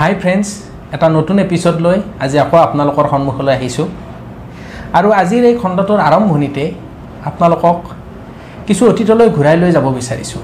হাই 0.00 0.12
friends 0.22 0.48
এটা 0.94 1.06
নতুন 1.16 1.36
episode 1.44 1.76
লৈ 1.84 1.98
আজি 2.24 2.36
আকৌ 2.44 2.56
আপোনালোকৰ 2.66 3.04
সন্মুখলৈ 3.12 3.52
আহিছোঁ। 3.58 3.86
আৰু 4.98 5.08
আজিৰ 5.20 5.42
এই 5.50 5.54
খণ্ডটোৰ 5.62 6.00
আৰম্ভণিতে 6.08 6.64
আপোনালোকক 7.28 7.78
কিছু 8.66 8.82
অতীতলৈ 8.90 9.28
ঘূৰাই 9.36 9.56
লৈ 9.62 9.70
যাব 9.76 9.86
বিচাৰিছোঁ। 9.98 10.42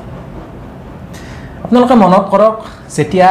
আপোনালোকে 1.65 1.95
মনত 2.05 2.25
কৰক 2.33 2.57
যেতিয়া 2.97 3.31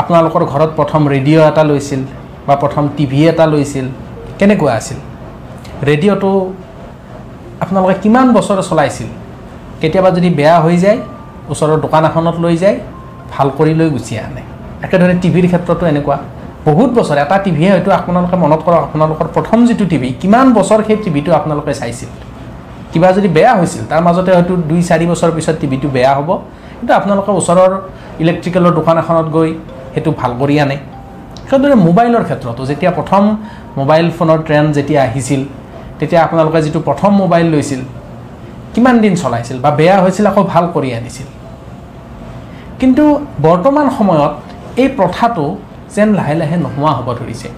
আপোনালোকৰ 0.00 0.42
ঘৰত 0.52 0.70
প্ৰথম 0.78 1.02
ৰেডিঅ' 1.14 1.42
এটা 1.50 1.62
লৈছিল 1.70 2.00
বা 2.46 2.54
প্ৰথম 2.62 2.84
টিভি 2.96 3.18
এটা 3.32 3.44
লৈছিল 3.52 3.86
কেনেকুৱা 4.38 4.72
আছিল? 4.80 4.98
ৰেডিঅ'টো 5.88 6.30
আপোনালোকে 7.62 7.94
কিমান 8.02 8.26
বছৰ 8.36 8.58
চলাইছিল? 8.70 9.08
কেতিয়াবা 9.80 10.10
যদি 10.16 10.30
বেয়া 10.38 10.56
হৈ 10.64 10.76
যায় 10.84 10.98
ওচৰৰ 11.52 11.78
দোকান 11.84 12.02
এখনত 12.10 12.36
লৈ 12.44 12.54
যায় 12.62 12.76
ভাল 13.32 13.48
কৰি 13.58 13.72
লৈ 13.80 13.88
গুচি 13.96 14.14
আনে। 14.26 14.42
একেদৰে 14.86 15.14
টিভিৰ 15.22 15.46
ক্ষেত্ৰতো 15.50 15.84
এনেকুৱা। 15.92 16.16
বহুত 16.68 16.90
বছৰ 16.98 17.16
এটা 17.24 17.36
টিভিয়ে 17.44 17.70
হয়তো 17.74 17.90
আপোনালোকে 17.98 18.36
মনত 18.44 18.60
কৰক 18.66 18.82
আপোনালোকৰ 18.88 19.26
প্ৰথম 19.36 19.58
যিটো 19.68 19.84
টিভি 19.92 20.08
কিমান 20.22 20.46
বছৰ 20.58 20.80
সেই 20.86 20.98
টিভিটো 21.04 21.30
আপোনালোকে 21.38 21.72
চাইছিল? 21.80 22.10
কিবা 22.92 23.08
যদি 23.16 23.28
বেয়া 23.36 23.52
হৈছিল 23.60 23.82
তাৰ 23.90 24.00
মাজতে 24.06 24.30
হয়তো 24.36 24.52
দুই 24.70 24.80
চাৰি 24.88 25.04
বছৰ 25.10 25.30
পিছত 25.36 25.56
টিভিটো 25.62 25.88
বেয়া 25.96 26.12
হ'ব। 26.16 26.30
কিন্তু 26.78 26.92
আপোনালোকে 27.00 27.30
ওচৰৰ 27.40 27.70
ইলেক্ট্ৰিকেলৰ 28.22 28.72
দোকান 28.78 28.96
এখনত 29.02 29.26
গৈ 29.36 29.50
সেইটো 29.92 30.10
ভাল 30.20 30.32
কৰি 30.40 30.54
আনে। 30.64 30.76
সেইদৰে 31.48 31.74
মোবাইলৰ 31.86 32.22
ক্ষেত্ৰতো 32.28 32.62
যেতিয়া 32.70 32.90
প্ৰথম 32.98 33.22
মোবাইল 33.80 34.06
ফোনৰ 34.18 34.38
ট্ৰেণ্ড 34.46 34.68
যেতিয়া 34.76 35.00
আহিছিল 35.08 35.40
তেতিয়া 35.98 36.20
আপোনালোকে 36.26 36.58
যিটো 36.64 36.80
প্ৰথম 36.88 37.10
মোবাইল 37.22 37.46
লৈছিল 37.54 37.80
কিমান 38.74 38.96
দিন 39.04 39.14
চলাইছিল 39.22 39.56
বা 39.64 39.70
বেয়া 39.80 39.96
হৈছিল 40.04 40.24
আকৌ 40.30 40.42
ভাল 40.52 40.64
কৰি 40.74 40.90
আনিছিল। 40.98 41.28
কিন্তু 42.80 43.04
বৰ্তমান 43.46 43.86
সময়ত 43.98 44.32
এই 44.76 44.88
প্ৰথাটো 44.98 45.44
যেন 45.94 46.08
লাহে 46.18 46.34
লাহে 46.34 46.56
নোহোৱা 46.56 46.92
হ'ব 46.96 47.08
ধৰিছে। 47.20 47.48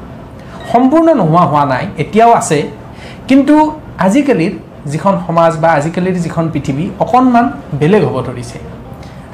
সম্পূৰ্ণ 0.73 1.09
নোহোৱা 1.21 1.45
হোৱা 1.51 1.65
নাই 1.65 1.85
এতিয়াও 2.03 2.33
আছে। 2.33 2.59
কিন্তু 3.29 3.55
আজিকালিৰ 4.07 4.53
যিখন 4.93 5.15
সমাজ 5.27 5.53
বা 5.63 5.69
আজিকালিৰ 5.79 6.17
যিখন 6.25 6.45
পৃথিৱী 6.55 6.85
অকণমান 7.05 7.47
বেলেগ 7.81 8.03
হ'ব 8.05 8.17
ধৰিছে। 8.29 8.59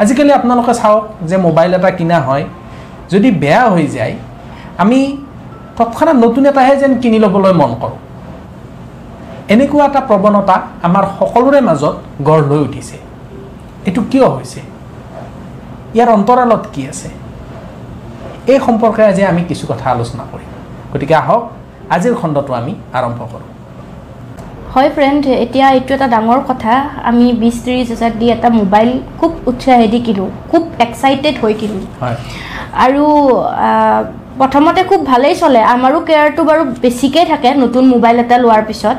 আজিকালি 0.03 0.33
আপোনালোকে 0.33 0.75
চাওক 0.75 1.05
যে 1.29 1.37
মোবাইল 1.37 1.75
এটা 1.75 1.91
কিনা 1.91 2.21
হয় 2.21 2.45
যদি 3.13 3.31
বেয়া 3.31 3.65
হৈ 3.71 3.87
যায় 3.87 4.15
আমি 4.83 4.99
তৎক্ষণাত 5.79 6.17
নতুন 6.25 6.47
এটাহে 6.47 6.75
যেন 6.77 6.93
কিনি 7.03 7.19
ল'বলৈ 7.19 7.53
মন 7.53 7.73
কৰোঁ। 7.83 7.99
এনেকুৱা 9.55 9.85
এটা 9.87 10.01
প্ৰৱণতা 10.09 10.57
আমাৰ 10.83 11.05
সকলোৰে 11.19 11.61
মাজত 11.61 11.95
গঢ় 12.23 12.43
লৈ 12.51 12.59
উঠিছে। 12.59 12.97
এইটো 13.87 14.01
কিয় 14.11 14.27
হৈছে? 14.27 14.61
ইয়াৰ 15.95 16.09
অন্তৰালত 16.09 16.65
কি 16.73 16.83
আছে? 16.89 17.09
এই 18.53 18.59
সম্পৰ্কে 18.67 19.03
আজি 19.11 19.23
আমি 19.33 19.43
কিছু 19.51 19.65
কথা 19.73 19.87
আলোচনা 19.95 20.25
কৰিম। 20.33 20.51
গতিকে 20.93 21.15
আহক 21.23 21.43
আজিৰ 21.95 22.15
খণ্ডটো 22.21 22.53
আমি 22.61 22.73
আৰম্ভ 22.99 23.19
কৰোঁ। 23.33 23.49
হয় 24.75 24.91
ফ্ৰেণ্ড 24.97 25.23
এতিয়া 25.45 25.67
এইটো 25.77 25.93
এটা 25.97 26.07
ডাঙৰ 26.15 26.41
কথা। 26.51 26.73
আমি 27.11 27.27
বিছ 27.43 27.57
ত্ৰিছ 27.65 27.87
হাজাৰ 27.93 28.13
দি 28.21 28.27
এটা 28.37 28.49
মোবাইল 28.61 28.91
খুব 29.21 29.31
উৎসাহেদি 29.51 30.01
কিনো 30.07 30.25
খুব 30.51 30.63
এক্সাইটেড 30.87 31.35
হৈ 31.43 31.55
কিনো। 31.61 31.79
হয়। 32.03 32.17
আৰু 32.85 33.05
প্ৰথমতে 34.41 34.81
খুব 34.91 35.01
ভালেই 35.13 35.35
চলে। 35.43 35.61
আমাৰো 35.75 35.99
কেয়াৰটো 36.09 36.43
বাৰু 36.51 36.63
বেছিকৈ 36.85 37.25
থাকে 37.33 37.49
নতুন 37.65 37.85
মোবাইল 37.95 38.17
এটা 38.25 38.37
লোৱাৰ 38.45 38.63
পিছত। 38.69 38.97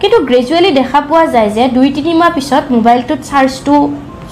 কিন্তু 0.00 0.16
গ্ৰেজুৱেলি 0.28 0.70
দেখা 0.80 0.98
পোৱা 1.08 1.24
যায় 1.34 1.50
যে 1.56 1.64
দুই 1.76 1.88
তিনিমাহ 1.96 2.28
পিছত 2.36 2.64
মোবাইলটোত 2.76 3.20
চাৰ্জটো 3.30 3.74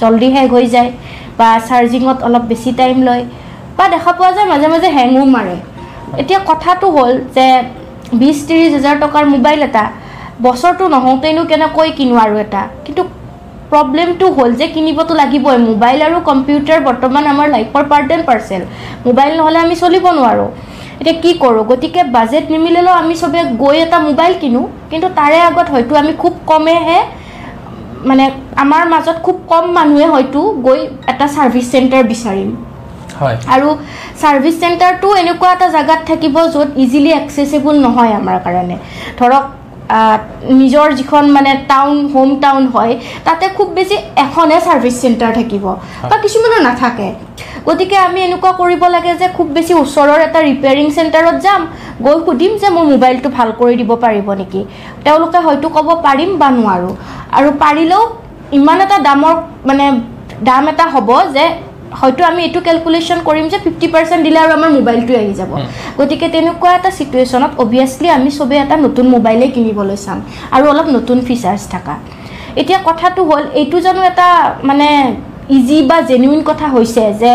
জল্দি 0.00 0.28
শেষ 0.34 0.48
হৈ 0.54 0.66
যায় 0.74 0.90
বা 1.38 1.48
চাৰ্জিঙত 1.68 2.18
অলপ 2.26 2.44
বেছি 2.50 2.70
টাইম 2.80 2.96
লয়। 3.08 3.24
বা 3.80 3.86
দেখা 3.94 4.12
পোৱা 4.18 4.30
যায় 4.36 4.48
মাজে 4.52 4.68
মাজে 4.72 4.88
হেঙো 4.96 5.22
মাৰে। 5.34 5.56
এতিয়া 6.22 6.40
কথাটো 6.50 6.86
হ'ল 6.96 7.12
যে 7.36 7.46
বিছ 8.20 8.38
ত্ৰিছ 8.46 8.70
হাজাৰ 8.76 8.96
টকাৰ 9.04 9.24
মোবাইল 9.34 9.60
এটা 9.68 9.84
বছৰটো 10.46 10.84
নহওঁতেনো 10.94 11.42
কেনেকৈ 11.50 11.90
কিনো 11.98 12.14
আৰু 12.24 12.34
এটা। 12.44 12.62
কিন্তু 12.86 13.02
প্ৰব্লেমটো 13.72 14.26
হ'ল 14.36 14.50
যে 14.60 14.66
কিনিবতো 14.74 15.12
লাগিবই 15.20 15.58
মোবাইল 15.70 15.98
আৰু 16.06 16.16
কম্পিউটাৰ 16.30 16.80
বৰ্তমান 16.88 17.24
আমাৰ 17.32 17.46
লাইফৰ 17.54 17.84
পাৰ্ট 17.90 18.08
এণ্ড 18.14 18.24
পাৰ্চেল 18.30 18.62
মোবাইল 19.06 19.32
নহ'লে 19.38 19.58
আমি 19.64 19.74
চলিব 19.82 20.04
নোৱাৰোঁ। 20.18 20.48
এতিয়া 21.00 21.16
কি 21.24 21.30
কৰোঁ 21.42 21.64
গতিকে 21.70 22.02
বাজেট 22.16 22.44
নিমিলিলেও 22.54 22.94
আমি 23.02 23.14
চবে 23.22 23.40
গৈ 23.62 23.76
এটা 23.84 23.98
মোবাইল 24.08 24.32
কিনো 24.42 24.62
কিন্তু 24.90 25.06
তাৰে 25.18 25.38
আগত 25.50 25.66
হয়তো 25.74 25.92
আমি 26.02 26.12
খুব 26.22 26.32
কমেহে 26.50 26.98
মানে 28.08 28.24
আমাৰ 28.64 28.82
মাজত 28.94 29.16
খুব 29.26 29.36
কম 29.50 29.64
মানুহে 29.78 30.06
হয়তো 30.14 30.40
গৈ 30.66 30.80
এটা 31.12 31.26
ছাৰ্ভিচ 31.34 31.66
চেণ্টাৰ 31.72 32.04
বিচাৰিম। 32.12 32.50
আৰু 33.54 33.68
ছাৰ্ভিচ 34.20 34.54
চেণ্টাৰটো 34.62 35.08
এনেকুৱা 35.22 35.50
এটা 35.56 35.66
জেগাত 35.76 36.00
থাকিব 36.10 36.36
য'ত 36.54 36.68
ইজিলি 36.84 37.10
একচেচেবল 37.20 37.74
নহয় 37.86 38.12
আমাৰ 38.20 38.36
কাৰণে। 38.46 38.76
ধৰক 39.20 39.44
নিজৰ 40.60 40.86
যিখন 40.98 41.24
মানে 41.36 41.52
টাউন 41.70 41.96
হোম 42.12 42.30
টাউন 42.44 42.62
হয় 42.74 42.92
তাতে 43.26 43.44
খুব 43.56 43.68
বেছি 43.76 43.96
এখনে 44.24 44.56
ছাৰ্ভিচ 44.66 44.94
চেণ্টাৰ 45.02 45.32
থাকিব 45.38 45.64
বা 46.10 46.16
কিছুমানৰ 46.24 46.60
নাথাকে। 46.68 47.08
গতিকে 47.68 47.96
আমি 48.08 48.20
এনেকুৱা 48.26 48.52
কৰিব 48.60 48.82
লাগে 48.94 49.12
যে 49.20 49.26
খুব 49.36 49.46
বেছি 49.56 49.72
ওচৰৰ 49.82 50.20
এটা 50.26 50.40
ৰিপেয়াৰিং 50.50 50.86
চেণ্টাৰত 50.96 51.36
যাম 51.44 51.60
গৈ 52.06 52.16
সুধিম 52.26 52.52
যে 52.62 52.68
মোৰ 52.74 52.84
মোবাইলটো 52.92 53.28
ভাল 53.36 53.48
কৰি 53.60 53.74
দিব 53.80 53.90
পাৰিব 54.04 54.28
নেকি। 54.40 54.60
তেওঁলোকে 55.04 55.38
হয়তো 55.46 55.66
ক'ব 55.76 55.88
পাৰিম 56.06 56.30
বা 56.40 56.48
নোৱাৰোঁ। 56.58 56.94
আৰু 57.38 57.48
পাৰিলেও 57.64 58.02
ইমান 58.58 58.78
এটা 58.84 58.98
দামৰ 59.08 59.34
মানে 59.68 59.84
দাম 60.48 60.64
এটা 60.72 60.84
হ'ব 60.94 61.10
যে 61.36 61.44
হয়তো 62.00 62.22
আমি 62.30 62.40
এইটো 62.46 62.60
কেলকুলেশ্যন 62.68 63.18
কৰিম 63.28 63.46
যে 63.52 63.58
ফিফটি 63.64 63.86
পাৰ্চেণ্ট 63.94 64.22
দিলে 64.26 64.38
আৰু 64.44 64.52
আমাৰ 64.58 64.70
মোবাইলটোৱে 64.78 65.16
আহি 65.22 65.34
যাব। 65.40 65.52
গতিকে 65.98 66.26
তেনেকুৱা 66.34 66.70
এটা 66.78 66.90
চিটুৱেশ্যনত 66.98 67.52
অভিয়াছলি 67.64 68.08
আমি 68.18 68.30
চবেই 68.38 68.58
এটা 68.64 68.76
নতুন 68.86 69.06
মোবাইলেই 69.14 69.50
কিনিবলৈ 69.56 69.98
চাম 70.04 70.18
আৰু 70.54 70.64
অলপ 70.72 70.86
নতুন 70.96 71.18
ফিচাৰ্ছ 71.28 71.62
থকা। 71.74 71.94
এতিয়া 72.60 72.78
কথাটো 72.88 73.20
হ'ল 73.28 73.42
এইটো 73.60 73.78
জানো 73.86 74.00
এটা 74.10 74.28
মানে 74.68 74.88
ইজি 75.56 75.78
বা 75.90 75.98
জেনুইন 76.10 76.40
কথা 76.50 76.66
হৈছে 76.74 77.04
যে 77.22 77.32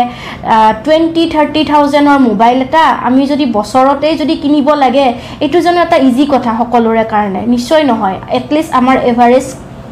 টুৱেণ্টি 0.84 1.24
থাৰ্টি 1.34 1.62
থাউজেণ্ডৰ 1.72 2.18
মোবাইল 2.28 2.58
এটা 2.66 2.84
আমি 3.08 3.22
যদি 3.32 3.44
বছৰতেই 3.56 4.14
যদি 4.22 4.34
কিনিব 4.42 4.68
লাগে 4.84 5.06
এইটো 5.44 5.58
জানো 5.66 5.78
এটা 5.86 5.96
ইজি 6.08 6.24
কথা 6.34 6.50
সকলোৰে 6.60 7.04
কাৰণে। 7.14 7.40
নিশ্চয় 7.54 7.82
নহয়। 7.90 8.16
এটলিষ্ট 8.38 8.70
আমাৰ 8.80 8.96
এভাৰেজ 9.10 9.46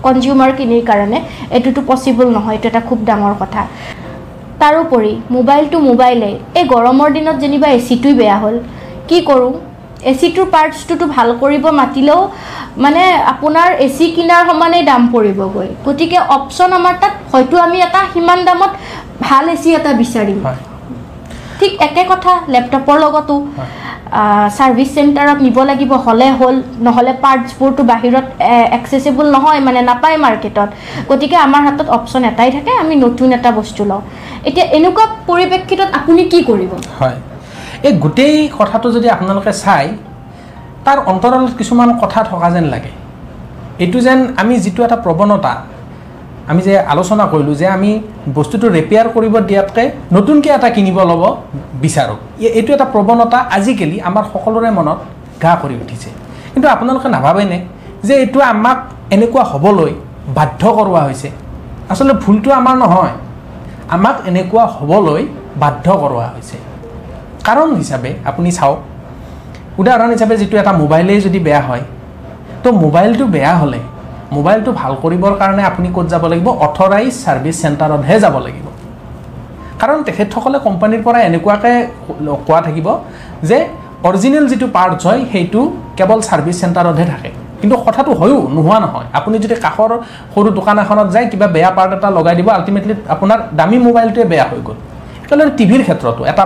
কনজিউমাৰখিনিৰ 0.06 0.82
কাৰণে 0.90 1.18
এইটোতো 1.56 1.80
পচিবল 1.90 2.26
নহয়। 2.36 2.54
এইটো 2.56 2.66
এটা 2.72 2.82
খুব 2.88 2.98
ডাঙৰ 3.08 3.34
কথা। 3.42 3.62
তাৰোপৰি 4.64 5.12
মোবাইলটো 5.36 5.78
মোবাইলেই 5.90 6.34
এই 6.58 6.64
গৰমৰ 6.74 7.08
দিনত 7.16 7.36
যেনিবা 7.44 7.68
এ 7.76 7.78
চিটোৱে 7.88 8.12
বেয়া 8.20 8.36
হ'ল। 8.42 8.56
কি 9.08 9.18
কৰোঁ? 9.28 9.54
এ 10.10 10.12
চিটোৰ 10.20 10.46
পাৰ্টছটোতো 10.54 11.06
ভাল 11.16 11.28
কৰিব 11.42 11.64
মাতিলেও 11.80 12.20
মানে 12.84 13.02
আপোনাৰ 13.32 13.68
এ 13.84 13.88
চি 13.96 14.06
কিনাৰ 14.16 14.42
সমানেই 14.50 14.84
দাম 14.90 15.02
পৰিবগৈ। 15.14 15.68
গতিকে 15.86 16.18
অপশ্যন 16.36 16.70
আমাৰ 16.78 16.94
তাত 17.02 17.14
হয়তো 17.32 17.54
আমি 17.66 17.78
এটা 17.86 18.00
সিমান 18.12 18.40
দামত 18.48 18.72
ভাল 19.26 19.44
এ 19.54 19.56
চি 19.62 19.70
এটা 19.78 19.92
বিচাৰিম। 20.00 20.38
ঠিক 21.58 21.72
একে 21.86 22.04
কথা 22.12 22.32
লেপটপৰ 22.52 22.96
লগতো। 23.04 23.34
ছাৰ্ভিচ 24.56 24.88
চেণ্টাৰত 24.96 25.38
নিব 25.46 25.58
লাগিব 25.70 25.92
হ'লে 26.04 26.28
হ'ল 26.38 26.56
নহ'লে 26.86 27.12
পাৰ্টছবোৰতো 27.24 27.82
বাহিৰত 27.92 28.26
একচেচেবল 28.76 29.26
নহয় 29.36 29.60
মানে 29.66 29.80
নাপায় 29.90 30.18
মাৰ্কেটত 30.24 30.68
গতিকে 31.10 31.36
আমাৰ 31.46 31.62
হাতত 31.66 31.88
অপশ্যন 31.98 32.22
এটাই 32.30 32.50
থাকে 32.56 32.72
আমি 32.82 32.94
নতুন 33.04 33.28
এটা 33.36 33.50
বস্তু 33.60 33.82
লওঁ। 33.90 34.02
এতিয়া 34.48 34.66
এনেকুৱা 34.76 35.04
পৰিপ্ৰেক্ষিতত 35.28 35.88
আপুনি 35.98 36.22
কি 36.32 36.40
কৰিব? 36.48 36.72
হয়। 37.00 37.18
এই 37.86 37.92
গোটেই 38.04 38.36
কথাটো 38.58 38.86
যদি 38.96 39.08
আপোনালোকে 39.16 39.52
চাই 39.64 39.86
তাৰ 40.84 40.98
অন্তৰালত 41.12 41.52
কিছুমান 41.60 41.90
কথা 42.02 42.20
থকা 42.30 42.48
যেন 42.54 42.66
লাগে। 42.74 42.92
এইটো 43.82 43.98
যেন 44.06 44.18
আমি 44.40 44.54
যিটো 44.64 44.80
এটা 44.86 44.96
প্ৰৱণতা 45.04 45.52
আমি 46.48 46.60
যে 46.62 46.78
আলোচনা 46.92 47.24
কৰিলোঁ 47.32 47.54
যে 47.54 47.66
আমি 47.76 47.90
বস্তুটো 48.34 48.66
ৰিপেয়াৰ 48.76 49.08
কৰিব 49.14 49.34
দিয়াতকৈ 49.48 49.86
নতুনকৈ 50.12 50.50
এটা 50.50 50.68
কিনিব 50.70 50.98
ল'ব 51.10 51.22
বিচাৰোঁ। 51.82 52.16
এই- 52.40 52.52
এইটো 52.58 52.70
এটা 52.74 52.84
প্ৰৱণতা 52.84 53.38
আজিকালি 53.56 53.96
আমাৰ 54.00 54.24
সকলোৰে 54.32 54.70
মনত 54.70 54.98
গা 55.42 55.52
কৰি 55.62 55.74
উঠিছে। 55.74 56.08
কিন্তু 56.52 56.68
আপোনালোকে 56.68 57.08
নাভাবেনে 57.08 57.58
যে 58.04 58.14
এইটো 58.14 58.40
আমাক 58.40 58.78
এনেকুৱা 59.10 59.42
হ'বলৈ 59.42 59.92
বাধ্য 60.34 60.62
কৰোৱা 60.78 61.00
হৈছে? 61.00 61.30
আচলতে 61.90 62.14
ভুলটো 62.24 62.50
আমাৰ 62.52 62.76
নহয়। 62.76 63.14
আমাক 63.88 64.16
এনেকুৱা 64.26 64.64
হ'বলৈ 64.66 65.22
বাধ্য 65.56 65.86
কৰোৱা 66.02 66.26
হৈছে। 66.34 66.56
কাৰণ 67.44 67.68
হিচাপে 67.74 68.10
আপুনি 68.24 68.50
চাওক 68.52 68.78
উদাহৰণ 69.78 70.10
হিচাপে 70.10 70.36
যিটো 70.36 70.56
এটা 70.58 70.72
মোবাইলেই 70.72 71.20
যদি 71.20 71.38
বেয়া 71.38 71.60
হয় 71.60 71.84
তো 72.62 72.72
মোবাইলটো 72.72 73.24
বেয়া 73.26 73.54
হ'লে 73.58 73.78
মোবাইলটো 74.36 74.70
ভাল 74.80 74.92
কৰিবৰ 75.02 75.34
কাৰণে 75.40 75.62
আপুনি 75.70 75.88
ক'ত 75.96 76.06
যাব 76.12 76.24
লাগিব? 76.32 76.48
অথৰাইজ 76.66 77.12
ছাৰ্ভিচ 77.24 77.56
চেণ্টাৰতহে 77.62 78.16
যাব 78.24 78.36
লাগিব। 78.46 78.66
কাৰণ 79.80 79.98
তেখেতসকলে 80.06 80.58
কোম্পানীৰ 80.66 81.02
পৰা 81.06 81.18
এনেকুৱাকৈ 81.28 81.74
কোৱা 82.46 82.60
থাকিব 82.66 82.88
যে 83.48 83.58
অৰিজিনেল 84.08 84.44
যিটো 84.52 84.66
পাৰ্টছ 84.76 85.02
হয় 85.06 85.20
সেইটো 85.32 85.60
কেৱল 85.98 86.18
ছাৰ্ভিচ 86.28 86.56
চেণ্টাৰতহে 86.62 87.06
থাকে। 87.12 87.30
কিন্তু 87.60 87.76
কথাটো 87.86 88.10
হয়ো 88.20 88.38
নোহোৱা 88.56 88.78
নহয়। 88.84 89.06
আপুনি 89.18 89.36
যদি 89.44 89.54
কাষৰ 89.66 89.90
সৰু 90.34 90.48
দোকান 90.58 90.76
এখনত 90.84 91.08
যায় 91.14 91.26
কিবা 91.32 91.46
বেয়া 91.56 91.70
পাৰ্ট 91.76 91.90
এটা 91.98 92.08
লগাই 92.18 92.34
দিব 92.38 92.48
আল্টিমেটলি 92.58 92.94
আপোনাৰ 93.14 93.38
দামী 93.58 93.78
মোবাইলটোৱে 93.86 94.24
বেয়া 94.32 94.46
হৈ 94.50 94.60
গ'ল। 94.66 94.78
একেলগে 95.24 95.52
টিভিৰ 95.58 95.82
ক্ষেত্ৰতো 95.86 96.22
এটা 96.32 96.44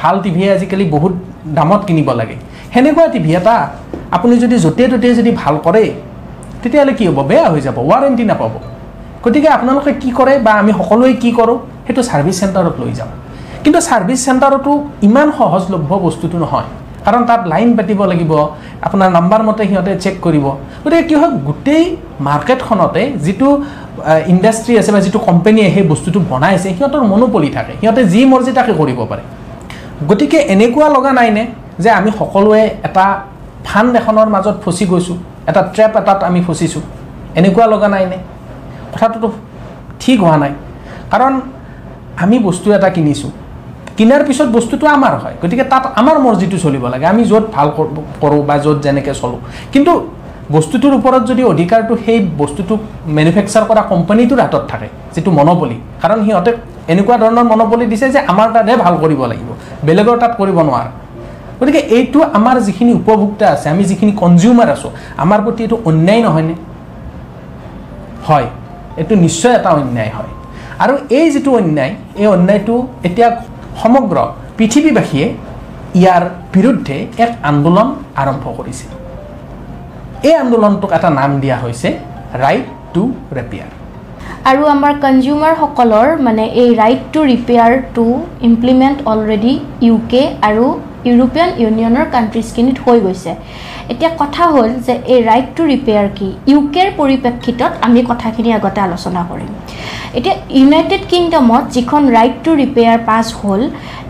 ভাল 0.00 0.14
টিভিয়ে 0.24 0.48
আজিকালি 0.56 0.84
বহুত 0.94 1.12
দামত 1.56 1.80
কিনিব 1.88 2.08
লাগে। 2.20 2.36
সেনেকুৱা 2.74 3.06
টিভি 3.14 3.30
এটা 3.40 3.54
আপুনি 4.16 4.34
যদি 4.44 4.56
য'তে 4.64 4.84
ত'তে 4.92 5.08
যদি 5.20 5.30
ভাল 5.42 5.54
কৰে 5.66 5.84
তেতিয়াহ'লে 6.66 6.94
কি 6.98 7.04
হ'ব? 7.08 7.18
বেয়া 7.30 7.46
হৈ 7.52 7.60
যাব 7.66 7.76
ৱাৰেণ্টি 7.90 8.24
নাপাব। 8.30 8.54
গতিকে 9.24 9.48
আপোনালোকে 9.56 9.92
কি 10.02 10.10
কৰে 10.18 10.34
বা 10.46 10.52
আমি 10.62 10.72
সকলোৱে 10.80 11.12
কি 11.22 11.30
কৰোঁ 11.38 11.56
সেইটো 11.86 12.02
ছাৰ্ভিচ 12.08 12.34
চেণ্টাৰত 12.40 12.74
লৈ 12.82 12.92
যাওঁ। 12.98 13.12
কিন্তু 13.64 13.78
ছাৰ্ভিচ 13.88 14.18
চেণ্টাৰতো 14.26 14.72
ইমান 15.08 15.28
সহজলভ্য 15.38 15.90
বস্তুটো 16.06 16.36
নহয়। 16.44 16.68
কাৰণ 17.06 17.22
তাত 17.30 17.40
লাইন 17.52 17.70
পাতিব 17.78 18.00
লাগিব 18.12 18.32
আপোনাৰ 18.86 19.08
নাম্বাৰ 19.16 19.42
মতে 19.48 19.62
সিহঁতে 19.70 19.92
চেক 20.04 20.14
কৰিব। 20.24 20.46
গতিকে 20.84 21.02
কি 21.08 21.14
হয় 21.20 21.32
গোটেই 21.48 21.84
মাৰ্কেটখনতে 22.28 23.02
যিটো 23.24 23.48
ইণ্ডাষ্ট্ৰি 24.32 24.72
আছে 24.80 24.90
বা 24.94 25.00
যিটো 25.06 25.18
কোম্পেনীয়ে 25.28 25.68
সেই 25.74 25.84
বস্তুটো 25.92 26.18
বনাইছে 26.30 26.68
সিহঁতৰ 26.76 27.02
মনোপলি 27.12 27.50
থাকে। 27.56 27.72
সিহঁতে 27.80 28.02
যি 28.12 28.20
মৰ্জি 28.32 28.52
তাকে 28.58 28.72
কৰিব 28.80 29.00
পাৰে। 29.10 29.22
গতিকে 30.10 30.38
এনেকুৱা 30.54 30.86
লগা 30.96 31.12
নাইনে 31.18 31.44
যে 31.82 31.90
আমি 31.98 32.10
সকলোৱে 32.20 32.62
এটা 32.88 33.04
ফাণ্ড 33.66 33.92
এখনৰ 34.00 34.28
মাজত 34.34 34.56
ফচি 34.64 34.84
গৈছোঁ। 34.92 35.16
এটা 35.50 35.60
ট্ৰেপ 35.74 35.92
এটাত 36.00 36.20
আমি 36.28 36.40
ফচিছোঁ। 36.46 36.82
এনেকুৱা 37.38 37.66
লগা 37.72 37.88
নাইনে 37.94 38.18
কথাটোতো 38.94 39.28
ঠিক 40.02 40.18
হোৱা 40.24 40.36
নাই। 40.42 40.52
কাৰণ 41.12 41.32
আমি 42.24 42.36
বস্তু 42.48 42.66
এটা 42.76 42.88
কিনিছোঁ। 42.96 43.30
কিনাৰ 43.98 44.22
পিছত 44.28 44.48
বস্তুটো 44.56 44.84
আমাৰ 44.96 45.14
হয়। 45.22 45.34
গতিকে 45.42 45.64
তাত 45.72 45.84
আমাৰ 46.00 46.16
মৰ্জিটো 46.26 46.56
চলিব 46.64 46.84
লাগে। 46.92 47.06
আমি 47.12 47.22
য'ত 47.30 47.44
ভাল 47.56 47.68
কৰোঁ 48.22 48.42
বা 48.48 48.54
য'ত 48.64 48.76
যেনেকৈ 48.84 49.14
চলোঁ। 49.20 49.40
কিন্তু 49.72 49.92
বস্তুটোৰ 50.56 50.92
ওপৰত 50.98 51.22
যদি 51.30 51.42
অধিকাৰটো 51.52 51.94
সেই 52.04 52.18
বস্তুটোক 52.40 52.80
মেনুফেকচাৰ 53.16 53.64
কৰা 53.70 53.82
কোম্পানীটোৰ 53.92 54.40
হাতত 54.44 54.64
থাকে 54.72 54.88
যিটো 55.14 55.30
মনোপলি 55.38 55.76
কাৰণ 56.02 56.18
সিহঁতে 56.26 56.50
এনেকুৱা 56.92 57.16
ধৰণৰ 57.22 57.46
মনোপলি 57.52 57.84
দিছে 57.92 58.06
যে 58.14 58.20
আমাৰ 58.32 58.48
তাতহে 58.54 58.76
ভাল 58.84 58.94
কৰিব 59.02 59.20
লাগিব। 59.30 59.48
বেলেগৰ 59.86 60.16
তাত 60.22 60.32
কৰিব 60.40 60.58
নোৱাৰে। 60.68 60.90
গতিকে 61.58 61.80
এইটো 61.96 62.18
আমাৰ 62.38 62.56
যিখিনি 62.66 62.92
উপভোক্তা 63.00 63.46
আছে 63.54 63.66
আমি 63.72 63.82
যিখিনি 63.90 64.12
কনজিউমাৰ 64.22 64.68
আছোঁ 64.76 64.90
আমাৰ 65.24 65.38
প্ৰতি 65.44 65.60
এইটো 65.66 65.76
অন্যায় 65.90 66.22
নহয়নে? 66.26 66.54
হয় 68.26 68.48
এইটো 69.00 69.14
নিশ্চয় 69.24 69.54
এটা 69.58 69.70
অন্যায় 69.78 70.12
হয়। 70.16 70.30
আৰু 70.84 70.94
এই 71.18 71.26
যিটো 71.34 71.50
অন্যায় 71.60 71.92
এই 72.20 72.26
অন্যায়টো 72.36 72.74
এতিয়া 73.06 73.28
সমগ্ৰ 73.80 74.16
পৃথিৱীবাসীয়ে 74.58 75.26
ইয়াৰ 76.00 76.22
বিৰুদ্ধে 76.54 76.96
এক 77.24 77.30
আন্দোলন 77.50 77.88
আৰম্ভ 78.22 78.44
কৰিছে 78.58 78.86
এই 80.28 80.34
আন্দোলনটোক 80.44 80.90
এটা 80.98 81.10
নাম 81.20 81.30
দিয়া 81.42 81.56
হৈছে 81.62 81.88
ৰাইট 82.44 82.66
টু 82.94 83.02
ৰেপিয়াৰ 83.38 83.70
আৰু 84.50 84.62
আমাৰ 84.74 84.92
কনজিউমাৰসকলৰ 85.04 86.08
মানে 86.26 86.44
এই 86.62 86.70
ৰাইট 86.82 87.02
টু 87.12 87.20
ৰিপেয়াৰটো 87.32 88.04
ইমপ্লিমেণ্ট 88.48 88.98
অলৰেডি 89.12 89.54
ইউ 89.86 89.96
কে 90.12 90.22
আৰু 90.48 90.66
ইউৰোপীয়ান 91.08 91.50
ইউনিয়নৰ 91.62 92.06
কাণ্ট্ৰিজখিনিত 92.14 92.76
হৈ 92.84 92.98
গৈছে। 93.06 93.32
এতিয়া 93.92 94.10
কথা 94.22 94.44
হ'ল 94.54 94.70
যে 94.86 94.94
এই 95.14 95.20
ৰাইট 95.30 95.48
টু 95.56 95.62
ৰিপেয়াৰ 95.72 96.06
কি? 96.18 96.28
ইউ 96.50 96.58
কেৰ 96.74 96.88
পৰিপ্ৰেক্ষিতত 97.00 97.72
আমি 97.86 98.00
কথাখিনি 98.10 98.50
আগতে 98.58 98.80
আলোচনা 98.88 99.20
কৰিম। 99.30 99.50
এতিয়া 100.18 100.34
ইউনাইটেড 100.58 101.02
কিংডমত 101.10 101.64
যিখন 101.76 102.02
ৰাইট 102.16 102.36
টু 102.44 102.50
ৰিপেয়াৰ 102.62 102.98
পাছ 103.08 103.26
হ'ল 103.40 103.62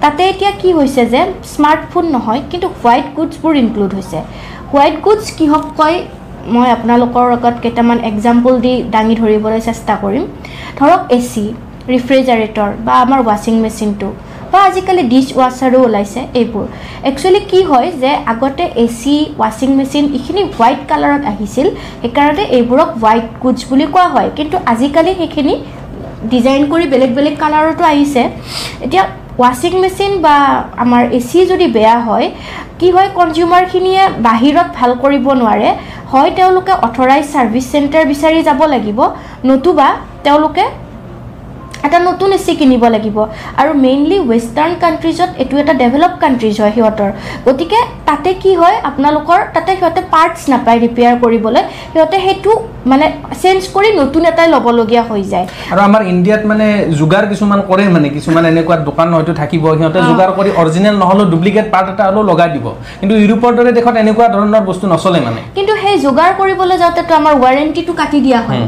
তাতে 0.02 0.22
এতিয়া 0.32 0.52
কি 0.60 0.68
হৈছে 0.78 1.02
যে 1.12 1.20
স্মাৰ্টফোন 1.54 2.04
নহয় 2.16 2.40
কিন্তু 2.50 2.68
হোৱাইট 2.78 3.06
গুডছবোৰ 3.16 3.52
ইনক্লুড 3.64 3.90
হৈছে। 3.96 4.18
হোৱাইট 4.72 4.96
গুডছ 5.04 5.24
কিহক 5.38 5.64
কয় 5.80 5.96
মই 6.54 6.68
আপোনালোকৰ 6.76 7.26
আগত 7.36 7.54
কেইটামান 7.62 7.98
এক্সাম্পল 8.10 8.52
দি 8.64 8.74
দাঙি 8.94 9.14
ধৰিবলৈ 9.22 9.60
চেষ্টা 9.68 9.94
কৰিম। 10.02 10.24
ধৰক 10.78 11.00
এ 11.16 11.18
চি 11.30 11.44
ৰিফ্ৰিজাৰেটৰ 11.94 12.70
বা 12.86 12.94
আমাৰ 13.04 13.20
ৱাশ্বিং 13.28 13.54
মেচিনটো 13.64 14.08
বা 14.56 14.62
আজিকালি 14.70 15.02
ডিছ 15.12 15.26
ৱাশ্বাৰো 15.38 15.78
ওলাইছে 15.86 16.20
এইবোৰ। 16.40 16.66
একচুৱেলি 17.08 17.40
কি 17.50 17.60
হয় 17.70 17.88
যে 18.02 18.10
আগতে 18.32 18.64
এ 18.84 18.86
চি 19.00 19.14
ৱাশ্বিং 19.40 19.70
মেচিন 19.78 20.04
এইখিনি 20.16 20.42
হোৱাইট 20.56 20.80
কালাৰত 20.90 21.22
আহিছিল 21.32 21.66
সেইকাৰণে 22.02 22.44
এইবোৰক 22.58 22.88
হোৱাইট 23.00 23.26
গুডছ 23.42 23.60
বুলি 23.70 23.86
কোৱা 23.94 24.06
হয়। 24.14 24.28
কিন্তু 24.38 24.56
আজিকালি 24.72 25.12
সেইখিনি 25.20 25.54
ডিজাইন 26.32 26.62
কৰি 26.72 26.84
বেলেগ 26.92 27.10
বেলেগ 27.18 27.34
কালাৰতো 27.42 27.82
আহিছে। 27.92 28.22
এতিয়া 28.86 29.04
ৱাশ্বিং 29.42 29.72
মেচিন 29.84 30.12
বা 30.24 30.36
আমাৰ 30.84 31.02
এ 31.18 31.20
চি 31.28 31.38
যদি 31.52 31.66
বেয়া 31.76 31.98
হয় 32.08 32.26
কি 32.80 32.88
হয় 32.94 33.08
কনজিউমাৰখিনিয়ে 33.18 34.02
বাহিৰত 34.28 34.68
ভাল 34.78 34.90
কৰিব 35.02 35.26
নোৱাৰে। 35.42 35.68
হয় 36.12 36.30
তেওঁলোকে 36.38 36.72
অথৰাইজ 36.86 37.24
ছাৰ্ভিচ 37.32 37.64
চেণ্টাৰ 37.72 38.04
বিচাৰি 38.12 38.38
যাব 38.48 38.60
লাগিব। 38.74 38.98
নতুবা 39.50 39.88
তেওঁলোকে 40.24 40.64
এটা 41.86 41.98
নতুন 42.08 42.30
এ 42.36 42.38
চি 42.44 42.52
কিনিব 42.60 42.84
লাগিব। 42.94 43.16
আৰু 43.60 43.70
মেইনলি 43.84 44.18
ৱেষ্টাৰ্ণ 44.30 44.72
কাণ্ট্ৰিজত 44.84 45.30
এইটো 45.42 45.54
এটা 45.62 45.74
ডেভেলপ 45.82 46.12
কাণ্ট্ৰিজ 46.22 46.54
হয় 46.62 46.72
সিহঁতৰ। 46.76 47.10
গতিকে 47.46 47.78
তাতে 48.08 48.30
কি 48.42 48.52
হয় 48.60 48.76
আপোনালোকৰ 48.90 49.40
তাতে 49.54 49.70
সিহঁতে 49.78 50.00
পাৰ্টছ 50.14 50.40
নাপায় 50.52 50.78
ৰিপেয়াৰ 50.84 51.14
কৰিবলৈ। 51.22 51.62
সিহঁতে 51.92 52.16
সেইটো 52.26 52.52
মানে 52.90 53.06
চেঞ্জ 53.42 53.60
কৰি 53.74 53.88
নতুন 54.00 54.22
এটাই 54.30 54.48
ল'বলগীয়া 54.54 55.02
হৈ 55.10 55.22
যায়। 55.32 55.46
আৰু 55.72 55.80
আমাৰ 55.88 56.02
ইণ্ডিয়াত 56.12 56.42
মানে 56.50 56.66
যোগাৰ 57.00 57.24
কিছুমান 57.32 57.60
কৰে 57.70 57.84
মানে 57.96 58.08
কিছুমান 58.16 58.44
এনেকুৱা 58.52 58.76
দোকান 58.88 59.08
হয়তো 59.16 59.32
থাকিব 59.40 59.64
সিহঁতে 59.78 60.00
যোগাৰ 60.10 60.30
কৰি 60.38 60.50
অৰিজিনেল 60.62 60.94
নহ'লেও 61.02 61.26
ডুপ্লিকেট 61.32 61.66
পাৰ্ট 61.74 61.86
এটা 61.92 62.04
হ'লেও 62.08 62.24
লগাই 62.30 62.48
দিব। 62.54 62.66
কিন্তু 63.00 63.14
ইউৰোপৰ 63.22 63.52
দৰে 63.58 63.70
দেশত 63.78 63.94
এনেকুৱা 64.04 64.26
ধৰণৰ 64.34 64.62
বস্তু 64.70 64.84
নচলে 64.92 65.20
মানে। 65.26 65.40
কিন্তু 65.56 65.72
সেই 65.82 65.96
যোগাৰ 66.06 66.30
কৰিবলৈ 66.40 66.76
যাওঁতেতো 66.82 67.12
আমাৰ 67.20 67.34
ৱাৰেণ্টিটো 67.44 67.92
কাটি 68.00 68.18
দিয়া 68.26 68.40
হয়। 68.48 68.62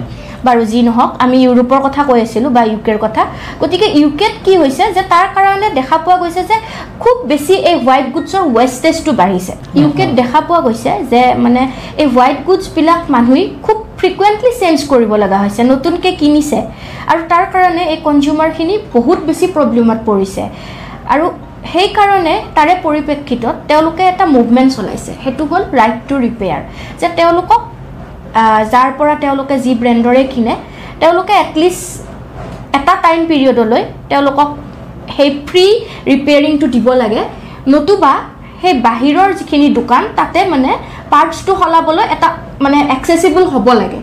বাৰু 0.47 0.63
যি 0.73 0.81
নহওক 0.89 1.11
আমি 1.25 1.37
ইউৰোপৰ 1.45 1.81
কথা 1.87 2.03
কৈ 2.09 2.19
আছিলোঁ 2.27 2.51
বা 2.57 2.63
ইউ 2.71 2.79
কেৰ 2.87 2.99
কথা। 3.05 3.23
গতিকে 3.61 3.87
ইউ 4.01 4.09
কেত 4.21 4.35
কি 4.45 4.53
হৈছে 4.63 4.85
যে 4.97 5.03
তাৰ 5.13 5.27
কাৰণে 5.37 5.69
দেখা 5.79 5.97
পোৱা 6.05 6.17
গৈছে 6.23 6.43
যে 6.51 6.57
খুব 7.03 7.17
বেছি 7.31 7.55
এই 7.71 7.77
হোৱাইট 7.85 8.07
গুডছৰ 8.15 8.45
ৱেষ্টেজটো 8.57 9.13
বাঢ়িছে। 9.21 9.53
ইউ 9.81 9.89
কেত 9.99 10.11
দেখা 10.21 10.41
পোৱা 10.49 10.61
গৈছে 10.67 10.91
যে 11.13 11.23
মানে 11.45 11.63
এই 12.03 12.07
হোৱাইট 12.15 12.39
গুডছবিলাক 12.49 13.01
মানুহে 13.15 13.43
খুব 13.67 13.77
ফ্ৰিকুৱেণ্টলি 13.99 14.53
চেঞ্জ 14.63 14.79
কৰিব 14.93 15.13
লগা 15.23 15.39
হৈছে 15.43 15.61
নতুনকৈ 15.73 16.13
কিনিছে। 16.23 16.59
আৰু 17.11 17.21
তাৰ 17.33 17.45
কাৰণে 17.55 17.83
এই 17.93 17.99
কনজিউমাৰখিনি 18.07 18.75
বহুত 18.97 19.19
বেছি 19.29 19.47
প্ৰব্লেমত 19.57 19.99
পৰিছে। 20.09 20.43
আৰু 21.13 21.27
সেইকাৰণে 21.73 22.35
তাৰে 22.57 22.75
পৰিপ্ৰেক্ষিতত 22.85 23.55
তেওঁলোকে 23.69 24.03
এটা 24.13 24.25
মুভমেণ্ট 24.37 24.71
চলাইছে। 24.77 25.13
সেইটো 25.23 25.43
হ'ল 25.51 25.63
ৰাইট 25.81 25.99
টু 26.09 26.15
ৰিপেয়াৰ 26.27 26.61
যে 27.01 27.09
তেওঁলোকক 27.19 27.61
যাৰ 28.73 28.91
পৰা 28.99 29.15
তেওঁলোকে 29.23 29.57
যি 29.65 29.73
ব্ৰেণ্ডৰে 29.83 30.23
কিনে 30.33 30.55
তেওঁলোকে 31.01 31.35
এটলিষ্ট 31.45 31.87
এটা 32.79 32.95
টাইম 33.05 33.21
পিৰিয়ডলৈ 33.31 33.83
তেওঁলোকক 34.11 34.49
সেই 35.17 35.31
ফ্ৰী 35.49 35.67
ৰিপেয়াৰিংটো 36.11 36.67
দিব 36.75 36.87
লাগে। 37.03 37.23
নতুবা 37.75 38.13
সেই 38.63 38.75
বাহিৰৰ 38.87 39.29
যিখিনি 39.39 39.69
দোকান 39.81 40.03
তাতে 40.19 40.41
মানে 40.53 40.71
পাৰ্টছটো 41.13 41.53
সলাবলৈ 41.61 42.05
এটা 42.15 42.29
মানে 42.65 42.79
একচেচিবল 42.95 43.45
হ'ব 43.53 43.69
লাগে। 43.81 44.01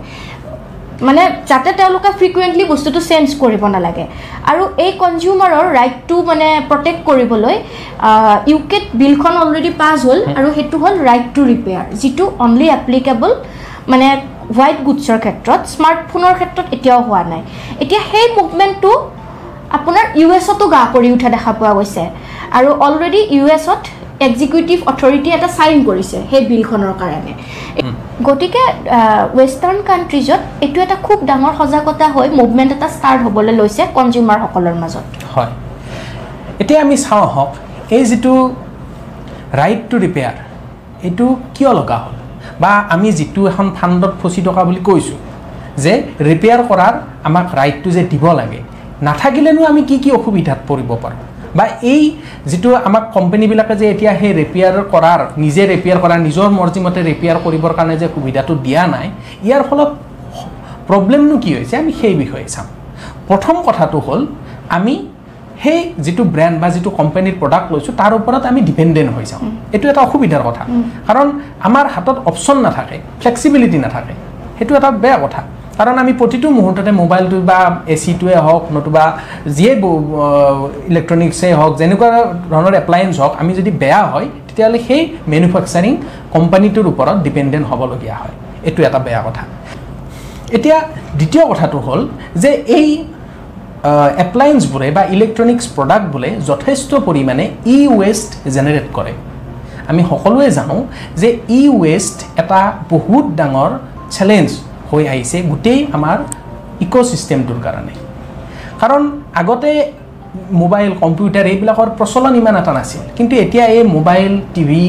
মানে 1.08 1.24
যাতে 1.50 1.70
তেওঁলোকে 1.80 2.10
ফ্ৰিকুৱেণ্টলি 2.20 2.66
বস্তুটো 2.74 3.00
চেঞ্জ 3.10 3.28
কৰিব 3.42 3.64
নালাগে। 3.76 4.06
আৰু 4.50 4.64
এই 4.86 4.92
কনজিউমাৰৰ 5.02 5.66
ৰাইটটো 5.78 6.16
মানে 6.30 6.48
প্ৰটেক্ট 6.70 7.02
কৰিবলৈ 7.10 7.56
ইউ 8.50 8.58
কেত 8.72 8.86
বিলখন 9.02 9.34
অলৰেডি 9.44 9.72
পাছ 9.82 9.98
হ'ল 10.08 10.20
আৰু 10.38 10.48
সেইটো 10.58 10.78
হ'ল 10.84 10.96
ৰাইট 11.10 11.28
টু 11.36 11.42
ৰিপেয়াৰ 11.52 11.86
যিটো 12.02 12.26
অনলি 12.46 12.68
এপ্লিকেবল 12.78 13.32
মানে 13.92 14.08
হোৱাইট 14.56 14.78
গুডছৰ 14.88 15.20
ক্ষেত্ৰত 15.24 15.62
স্মাৰ্টফোনৰ 15.74 16.34
ক্ষেত্ৰত 16.40 16.68
এতিয়াও 16.76 17.02
হোৱা 17.08 17.24
নাই। 17.32 17.42
এতিয়া 17.84 18.02
সেই 18.12 18.26
মুভমেণ্টটো 18.40 18.92
আপোনাৰ 19.78 20.06
ইউ 20.20 20.28
এছতো 20.40 20.66
গা 20.76 20.84
কৰি 20.96 21.10
উঠা 21.16 21.30
দেখা 21.36 21.52
পোৱা 21.60 21.74
গৈছে। 21.78 22.04
আৰু 22.58 22.70
অলৰেডি 22.86 23.22
ইউ 23.36 23.46
এছত 23.58 23.82
এক্সিকিউটিভ 24.28 24.78
অথৰিটি 24.92 25.30
এটা 25.38 25.48
চাইন 25.58 25.78
কৰিছে 25.88 26.18
সেই 26.30 26.44
বিলখনৰ 26.52 26.94
কাৰণে। 27.02 27.34
গতিকে 28.28 28.64
ৱেষ্টাৰ্ণ 29.38 29.80
কাণ্ট্ৰিজত 29.90 30.42
এইটো 30.66 30.80
এটা 30.86 30.98
খুব 31.06 31.18
ডাঙৰ 31.30 31.54
সজাগতা 31.60 32.06
হৈ 32.16 32.28
মুভমেণ্ট 32.42 32.72
এটা 32.76 32.88
ষ্টাৰ্ট 32.98 33.20
হ'বলৈ 33.26 33.54
লৈছে 33.60 33.84
কনজিউমাৰসকলৰ 33.98 34.76
মাজত। 34.84 35.06
হয়। 35.34 35.52
এতিয়া 36.62 36.80
আমি 36.86 36.96
চাওঁ 37.06 37.24
আহক 37.30 37.52
এই 37.96 38.04
যিটো 38.10 38.34
ৰাইট 39.60 39.82
টু 39.90 39.96
ৰিপেয়াৰ 40.06 40.36
এইটো 41.08 41.26
কিয় 41.56 41.72
লগা 41.80 41.98
হ'ল? 42.04 42.16
বা 42.62 42.72
আমি 42.94 43.10
যিটো 43.20 43.42
এখন 43.52 43.68
ফাণ্ডত 43.78 44.14
ফচি 44.22 44.42
থকা 44.48 44.62
বুলি 44.68 44.82
কৈছোঁ 44.90 45.18
যে 45.84 45.94
ৰিপেয়াৰ 46.30 46.62
কৰাৰ 46.70 46.94
আমাক 47.28 47.46
ৰাইটটো 47.60 47.90
যে 47.96 48.04
দিব 48.12 48.26
লাগে 48.40 48.60
নাথাকিলেনো 49.08 49.62
আমি 49.72 49.82
কি 49.90 49.96
কি 50.04 50.10
অসুবিধাত 50.18 50.60
পৰিব 50.70 50.92
পাৰোঁ? 51.04 51.20
বা 51.58 51.66
এই 51.94 52.04
যিটো 52.50 52.70
আমাক 52.88 53.04
কোম্পানীবিলাকে 53.16 53.76
যে 53.82 53.86
এতিয়া 53.94 54.12
সেই 54.22 54.34
ৰিপেয়াৰ 54.42 54.76
কৰাৰ 54.94 55.20
নিজে 55.44 55.64
ৰিপেয়াৰ 55.74 56.00
কৰাৰ 56.04 56.20
নিজৰ 56.28 56.48
মৰ্জিমতে 56.60 57.00
ৰিপেয়াৰ 57.10 57.38
কৰিবৰ 57.46 57.72
কাৰণে 57.78 57.96
যে 58.02 58.08
সুবিধাটো 58.16 58.54
দিয়া 58.66 58.84
নাই 58.94 59.08
ইয়াৰ 59.48 59.64
ফলত 59.70 59.90
প্ৰব্লেমনো 60.90 61.36
কি 61.44 61.50
হৈছে? 61.56 61.74
আমি 61.82 61.92
সেই 62.02 62.16
বিষয়ে 62.22 62.46
চাম। 62.54 62.66
প্ৰথম 63.30 63.56
কথাটো 63.68 63.98
হ'ল 64.08 64.22
আমি 64.78 64.94
সেই 65.64 65.80
যিটো 66.06 66.24
ব্ৰেণ্ড 66.34 66.56
বা 66.62 66.68
যিটো 66.76 66.90
কোম্পানীৰ 67.00 67.36
প্ৰডাক্ট 67.42 67.68
লৈছোঁ 67.74 67.94
তাৰ 68.00 68.12
ওপৰত 68.20 68.44
আমি 68.52 68.60
ডিপেণ্ডেণ্ট 68.70 69.10
হৈ 69.16 69.26
যাওঁ। 69.32 69.42
এইটো 69.76 69.86
এটা 69.92 70.02
অসুবিধাৰ 70.08 70.44
কথা। 70.48 70.64
কাৰণ 71.08 71.28
আমাৰ 71.68 71.86
হাতত 71.96 72.18
অপশ্যন 72.30 72.58
নাথাকে 72.66 72.98
ফ্লেক্সিবিলিটি 73.22 73.78
নাথাকে। 73.86 74.14
সেইটো 74.58 74.72
এটা 74.80 74.90
বেয়া 75.04 75.20
কথা। 75.26 75.42
কাৰণ 75.80 75.96
আমি 76.04 76.14
প্ৰতিটো 76.20 76.48
মুহূৰ্ততে 76.58 76.92
মোবাইলটো 77.02 77.38
বা 77.50 77.60
এ 77.94 77.96
চিটোৱে 78.04 78.36
হওক 78.46 78.64
নতুবা 78.76 79.04
যিয়ে 79.56 79.74
ইলেক্ট্ৰনিক্সেই 80.92 81.54
হওক 81.60 81.74
যেনেকুৱা 81.80 82.10
ধৰণৰ 82.54 82.74
এপ্লায়েন্স 82.82 83.14
হওক 83.22 83.34
আমি 83.42 83.52
যদি 83.60 83.72
বেয়া 83.82 84.02
হয় 84.12 84.28
তেতিয়াহ'লে 84.48 84.80
সেই 84.88 85.02
মেনুফেকচাৰিং 85.34 85.94
কোম্পানীটোৰ 86.36 86.86
ওপৰত 86.92 87.18
ডিপেণ্ডেণ্ট 87.26 87.66
হ'বলগীয়া 87.72 88.16
হয়। 88.22 88.34
এইটো 88.68 88.80
এটা 88.88 89.00
বেয়া 89.08 89.22
কথা। 89.28 89.44
এতিয়া 90.56 90.78
দ্বিতীয় 91.20 91.44
কথাটো 91.52 91.78
হ'ল 91.86 92.02
যে 92.44 92.52
এই 92.80 92.88
এপ্লায়েন্সবোৰে 94.24 94.88
বা 94.98 95.04
ইলেক্ট্ৰনিক্স 95.16 95.66
প্ৰডাক্টবোৰে 95.76 96.30
যথেষ্ট 96.50 96.92
পৰিমাণে 97.08 97.46
ই 97.76 97.80
ৱেষ্ট 98.00 98.30
জেনেৰেট 98.56 98.88
কৰে। 98.98 99.14
আমি 99.92 100.02
সকলোৱে 100.12 100.50
জানো 100.58 100.78
যে 101.22 101.30
ই 101.60 101.62
ৱেষ্ট 101.82 102.18
এটা 102.42 102.60
বহুত 102.94 103.26
ডাঙৰ 103.40 103.72
চেলেঞ্জ 104.16 104.50
হৈ 104.90 105.04
আহিছে 105.14 105.38
গোটেই 105.52 105.80
আমাৰ 105.98 106.18
ইক'ছিষ্টেমটোৰ 106.86 107.60
কাৰণে। 107.66 107.94
কাৰণ 108.82 109.02
আগতে 109.42 109.72
মোবাইল 110.62 110.92
কম্পিউটাৰ 111.04 111.46
এইবিলাকৰ 111.54 111.90
প্ৰচলন 112.00 112.34
ইমান 112.42 112.56
এটা 112.62 112.72
নাছিল। 112.78 113.02
কিন্তু 113.18 113.34
এতিয়া 113.44 113.66
এই 113.76 113.84
মোবাইল 113.98 114.34
টিভি 114.56 114.84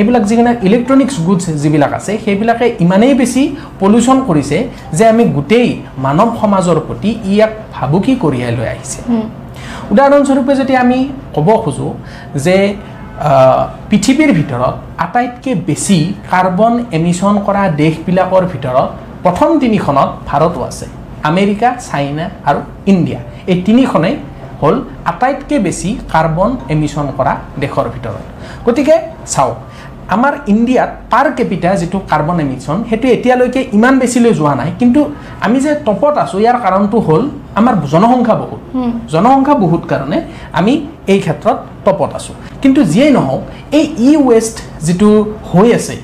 এইবিলাক 0.00 0.24
যিবিলাক 0.30 0.56
ইলেক্ট্ৰনিক্স 0.68 1.16
গুডছ 1.26 1.44
যিবিলাক 1.62 1.92
আছে 1.98 2.12
সেইবিলাকে 2.24 2.66
ইমানেই 2.84 3.14
বেছি 3.20 3.42
পলিউশ্যন 3.80 4.18
কৰিছে 4.28 4.58
যে 4.98 5.04
আমি 5.12 5.24
গোটেই 5.36 5.68
মানৱ 6.04 6.28
সমাজৰ 6.40 6.78
প্ৰতি 6.86 7.10
ই 7.32 7.34
এক 7.46 7.52
ভাবুকি 7.74 8.12
কঢ়িয়াই 8.22 8.52
লৈ 8.58 8.66
আহিছে। 8.74 9.00
উদাহৰণস্বৰূপে 9.92 10.52
যদি 10.60 10.74
আমি 10.84 10.98
ক'ব 11.34 11.48
খোজোঁ 11.64 11.92
যে 12.44 12.56
পৃথিৱীৰ 13.90 14.30
ভিতৰত 14.38 14.74
আটাইতকৈ 15.04 15.52
বেছি 15.68 15.98
কাৰ্বন 16.32 16.72
এমিশ্যন 16.98 17.34
কৰা 17.46 17.62
দেশবিলাকৰ 17.82 18.44
ভিতৰত 18.52 18.88
প্ৰথম 19.24 19.48
তিনিখনত 19.62 20.10
ভাৰতো 20.28 20.60
আছে। 20.68 20.86
আমেৰিকা 21.30 21.68
চাইনা 21.88 22.24
আৰু 22.48 22.60
ইণ্ডিয়া। 22.92 23.20
এই 23.50 23.56
তিনিখনেই 23.66 24.14
হ'ল 24.60 24.76
আটাইতকৈ 25.10 25.58
বেছি 25.66 25.88
কাৰ্বন 26.12 26.50
এমিশ্যন 26.74 27.06
কৰা 27.18 27.32
দেশৰ 27.62 27.86
ভিতৰত। 27.94 28.24
গতিকে 28.66 28.94
চাওক 29.32 29.56
আমাৰ 30.14 30.32
ইণ্ডিয়াত 30.52 30.90
পাৰ 31.12 31.26
কেপিটা 31.38 31.70
যিটো 31.80 31.98
কাৰ্বন 32.10 32.36
এমিশ্যন 32.44 32.78
সেইটো 32.88 33.06
এতিয়ালৈকে 33.16 33.60
ইমান 33.76 33.94
বেছিলৈ 34.02 34.32
যোৱা 34.40 34.54
নাই। 34.60 34.70
কিন্তু 34.80 35.00
আমি 35.46 35.58
যে 35.64 35.72
টপত 35.86 36.14
আছোঁ 36.24 36.38
ইয়াৰ 36.44 36.58
কাৰণটো 36.64 36.98
হ'ল 37.06 37.22
আমাৰ 37.58 37.74
জনসংখ্যা 37.92 38.36
বহুত। 38.42 38.60
জনসংখ্যা 39.14 39.54
বহুত 39.64 39.82
কাৰণে 39.92 40.18
আমি 40.58 40.72
এই 41.12 41.18
ক্ষেত্ৰত 41.24 41.58
টপত 41.84 42.10
আছোঁ। 42.18 42.34
কিন্তু 42.62 42.80
যিয়েই 42.92 43.12
নহওক 43.18 43.42
এই 43.78 43.84
ই 44.08 44.12
ৱেষ্ট 44.28 44.56
যিটো 44.86 45.08
হৈ 45.50 45.68
আছে 45.78 45.94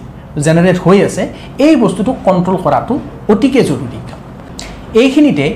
জেনেৰেট 0.45 0.79
হৈ 0.85 0.99
আছে 1.09 1.23
এই 1.67 1.75
বস্তুটো 1.83 2.11
কণ্ট্ৰল 2.27 2.57
কৰাটো 2.65 2.95
অতিকে 3.33 3.61
জৰুৰী। 3.71 3.99
এইখিনিতে 5.03 5.47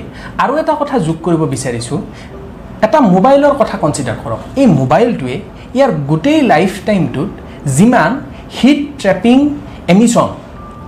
আৰু 0.43 0.53
এটা 0.61 0.73
কথা 0.81 0.95
যোগ 1.07 1.17
কৰিব 1.25 1.41
বিচাৰিছোঁ। 1.53 1.99
এটা 2.85 2.99
মোবাইলৰ 3.13 3.53
কথা 3.61 3.75
কনচিডাৰ 3.83 4.17
কৰক। 4.23 4.41
এই 4.61 4.67
মোবাইলটোৱে 4.79 5.35
ইয়াৰ 5.77 5.91
গোটেই 6.09 6.39
লাইফ 6.51 6.71
টাইমটোত 6.87 7.29
যিমান 7.77 8.11
হিট 8.57 8.79
ট্ৰেপিং 9.01 9.37
এমিশ্যন 9.93 10.27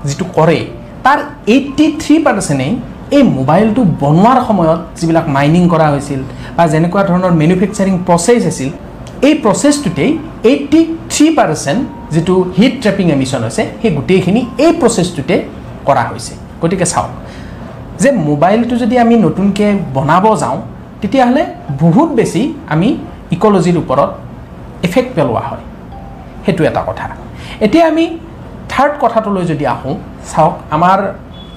যিটো 0.08 0.26
কৰে 0.38 0.60
তাৰ 1.06 1.20
এইট্টি 1.54 1.86
থ্ৰী 2.02 2.16
পাৰ্চেণ্টেই 2.26 2.72
এই 3.18 3.24
মোবাইলটো 3.38 3.82
বনোৱাৰ 4.02 4.40
সময়ত 4.48 4.80
যিবিলাক 4.98 5.26
মাইনিং 5.36 5.64
কৰা 5.74 5.88
হৈছিল 5.94 6.22
বা 6.58 6.64
যেনেকুৱা 6.74 7.02
ধৰণৰ 7.10 7.34
মেনুফেকচাৰিং 7.42 7.96
প্ৰচেছ 8.08 8.42
আছিল 8.52 8.70
এই 9.28 9.34
প্ৰচেছটোতেই 9.44 10.12
এইট্টি 10.52 10.80
থ্ৰী 11.12 11.26
পাৰ্চেণ্ট 11.38 11.82
যিটো 12.14 12.36
হিট 12.58 12.74
ট্ৰেপিং 12.84 13.06
এমিশ্যন 13.16 13.42
হৈছে 13.46 13.64
সেই 13.82 13.92
গোটেইখিনি 13.98 14.42
এই 14.66 14.72
প্ৰচেছটোতে 14.82 15.36
কৰা 15.88 16.04
হৈছে। 16.10 16.34
গতিকে 16.62 16.86
চাওক 16.94 17.12
যে 18.02 18.10
মোবাইলটো 18.30 18.76
যদি 18.84 18.96
আমি 19.04 19.16
নতুনকৈ 19.26 19.70
বনাব 19.96 20.26
যাওঁ 20.44 20.58
তেতিয়াহ'লে 21.02 21.44
বহুত 21.84 22.10
বেছি 22.20 22.42
আমি 22.74 22.90
ইক'লজিৰ 23.36 23.78
ওপৰত 23.84 24.10
এফেক্ট 24.88 25.12
পেলোৱা 25.18 25.44
হয়। 25.50 25.64
সেইটো 26.46 26.62
এটা 26.70 26.82
কথা। 26.88 27.06
এতিয়া 27.66 27.86
আমি 27.92 28.06
থাৰ্ড 28.72 28.94
কথাটোলৈ 29.04 29.44
যদি 29.52 29.66
আহোঁ 29.76 29.96
চাওক 30.32 30.54
আমাৰ 30.76 31.00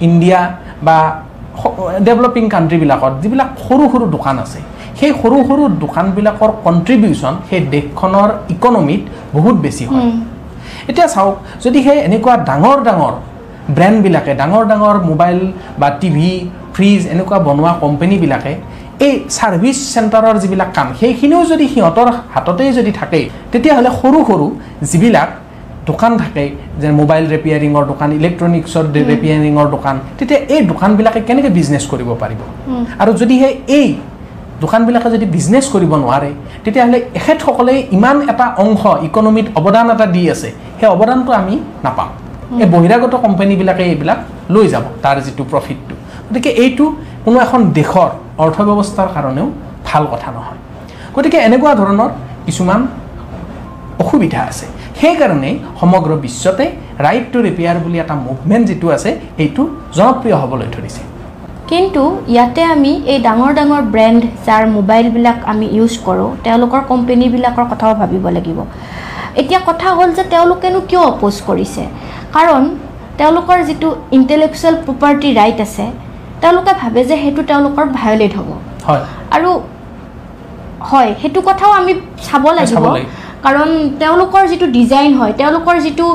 ইণ্ডিয়া 0.07 0.39
বা 0.87 0.97
ডেভেলপিং 2.07 2.43
কাণ্ট্ৰিবিলাকত 2.53 3.13
যিবিলাক 3.23 3.49
সৰু 3.65 3.83
সৰু 3.93 4.05
দোকান 4.15 4.35
আছে 4.45 4.59
সেই 4.99 5.11
সৰু 5.21 5.37
সৰু 5.49 5.63
দোকানবিলাকৰ 5.83 6.51
কণ্ট্ৰিবিউশ্যন 6.65 7.33
সেই 7.49 7.61
দেশখনৰ 7.73 8.29
ইকনমিত 8.55 9.01
বহুত 9.35 9.55
বেছি 9.65 9.83
হয়। 9.89 10.05
এতিয়া 10.89 11.07
চাওক 11.13 11.35
যদি 11.63 11.79
সেই 11.85 11.97
এনেকুৱা 12.07 12.33
ডাঙৰ 12.49 12.77
ডাঙৰ 12.87 13.13
ব্ৰেণ্ডবিলাকে 13.77 14.31
ডাঙৰ 14.41 14.63
ডাঙৰ 14.71 14.95
মোবাইল 15.09 15.39
বা 15.81 15.87
টিভি 16.01 16.29
ফ্ৰিজ 16.75 17.01
এনেকুৱা 17.13 17.37
বনোৱা 17.47 17.71
কোম্পেনীবিলাকে 17.83 18.53
এই 19.05 19.13
ছাৰ্ভিচ 19.35 19.77
চেণ্টাৰৰ 19.93 20.35
যিবিলাক 20.43 20.69
কাম 20.77 20.87
সেইখিনিও 20.99 21.41
যদি 21.51 21.65
সিহঁতৰ 21.73 22.07
হাততেই 22.33 22.71
যদি 22.77 22.91
থাকে 22.99 23.21
তেতিয়াহ'লে 23.51 23.91
সৰু 24.01 24.19
সৰু 24.29 24.45
যিবিলাক 24.91 25.29
দোকান 25.89 26.11
থাকে 26.21 26.43
যে 26.81 26.87
মোবাইল 26.99 27.23
ৰিপেয়াৰিঙৰ 27.33 27.83
দোকান 27.91 28.09
ইলেক্ট্ৰনিক্সৰ 28.19 28.85
ৰিপেয়াৰিঙৰ 29.11 29.67
দোকান 29.75 29.95
তেতিয়া 30.17 30.39
এই 30.55 30.61
দোকানবিলাকে 30.71 31.19
কেনেকৈ 31.27 31.51
বিজনেছ 31.59 31.83
কৰিব 31.91 32.09
পাৰিব? 32.21 32.41
আৰু 33.01 33.11
যদিহে 33.21 33.49
এই 33.79 33.87
দোকানবিলাকে 34.63 35.09
যদি 35.15 35.25
বিজনেছ 35.35 35.65
কৰিব 35.73 35.91
নোৱাৰে 36.03 36.29
তেতিয়াহ'লে 36.63 36.99
এখেতসকলে 37.19 37.73
ইমান 37.97 38.17
এটা 38.31 38.45
অংশ 38.63 38.83
ইকনমিত 39.07 39.47
অৱদান 39.59 39.87
এটা 39.95 40.05
দি 40.15 40.21
আছে 40.33 40.49
সেই 40.79 40.89
অৱদানটো 40.95 41.31
আমি 41.41 41.55
নাপাম। 41.85 42.09
এই 42.61 42.67
বহিৰাগত 42.73 43.13
কোম্পানীবিলাকে 43.25 43.83
এইবিলাক 43.91 44.19
লৈ 44.55 44.65
যাব 44.73 44.85
তাৰ 45.03 45.17
যিটো 45.25 45.43
প্ৰফিটটো 45.51 45.95
গতিকে 46.27 46.51
এইটো 46.63 46.85
কোনো 47.25 47.37
এখন 47.45 47.61
দেশৰ 47.77 48.09
অৰ্থব্যৱস্থাৰ 48.43 49.07
কাৰণেও 49.15 49.47
ভাল 49.87 50.03
কথা 50.13 50.29
নহয়। 50.35 50.59
গতিকে 51.15 51.37
এনেকুৱা 51.47 51.71
ধৰণৰ 51.81 52.09
কিছুমান 52.47 52.81
অসুবিধা 54.03 54.39
আছে। 54.51 54.65
সেইকাৰণে 54.99 55.51
সমগ্ৰ 55.79 56.11
বিশ্বতে 56.25 56.65
ৰাইট 57.05 57.25
টু 57.33 57.37
ৰিপেয়াৰ 57.47 57.77
বুলি 57.83 57.97
এটা 58.03 58.15
মুভমেণ্ট 58.27 58.63
যিটো 58.69 58.87
আছে 58.95 59.09
এইটো 59.43 59.63
জনপ্ৰিয় 59.97 60.35
হ'বলৈ 60.41 60.67
ধৰিছে। 60.75 61.01
কিন্তু 61.71 62.03
ইয়াতে 62.33 62.61
আমি 62.75 62.91
এই 63.11 63.19
ডাঙৰ 63.27 63.51
ডাঙৰ 63.59 63.81
ব্ৰেণ্ড 63.93 64.21
যাৰ 64.47 64.63
মোবাইলবিলাক 64.77 65.37
আমি 65.51 65.65
ইউজ 65.77 65.93
কৰোঁ 66.07 66.29
তেওঁলোকৰ 66.45 66.81
কোম্পেনীবিলাকৰ 66.91 67.65
কথাও 67.71 67.93
ভাবিব 68.01 68.25
লাগিব। 68.37 68.59
এতিয়া 69.41 69.59
কথা 69.69 69.87
হ'ল 69.97 70.09
যে 70.17 70.23
তেওঁলোকেনো 70.33 70.79
কিয় 70.89 71.03
অপ'জ 71.11 71.35
কৰিছে? 71.47 71.83
কাৰণ 72.35 72.63
তেওঁলোকৰ 73.19 73.57
যিটো 73.67 73.89
ইণ্টেলেকচুৱেল 74.17 74.75
প্ৰপাৰ্টি 74.85 75.29
ৰাইট 75.39 75.59
আছে 75.65 75.85
তেওঁলোকে 76.41 76.73
ভাবে 76.81 77.01
যে 77.09 77.15
সেইটো 77.23 77.41
তেওঁলোকৰ 77.49 77.85
ভায়লেট 77.99 78.33
হ'ব। 78.37 78.49
হয়। 78.87 79.03
আৰু 79.35 79.49
হয় 80.89 81.11
সেইটো 81.21 81.39
কথাও 81.49 81.71
আমি 81.79 81.93
চাব 82.27 82.45
লাগিব। 82.57 82.85
কাৰণ 83.45 83.69
তেওঁলোকৰ 84.01 84.43
যিটো 84.51 84.67
ডিজাইন 84.77 85.11
হয় 85.19 85.33
তেওঁলোকৰ 85.41 85.75
যিটো 85.85 86.07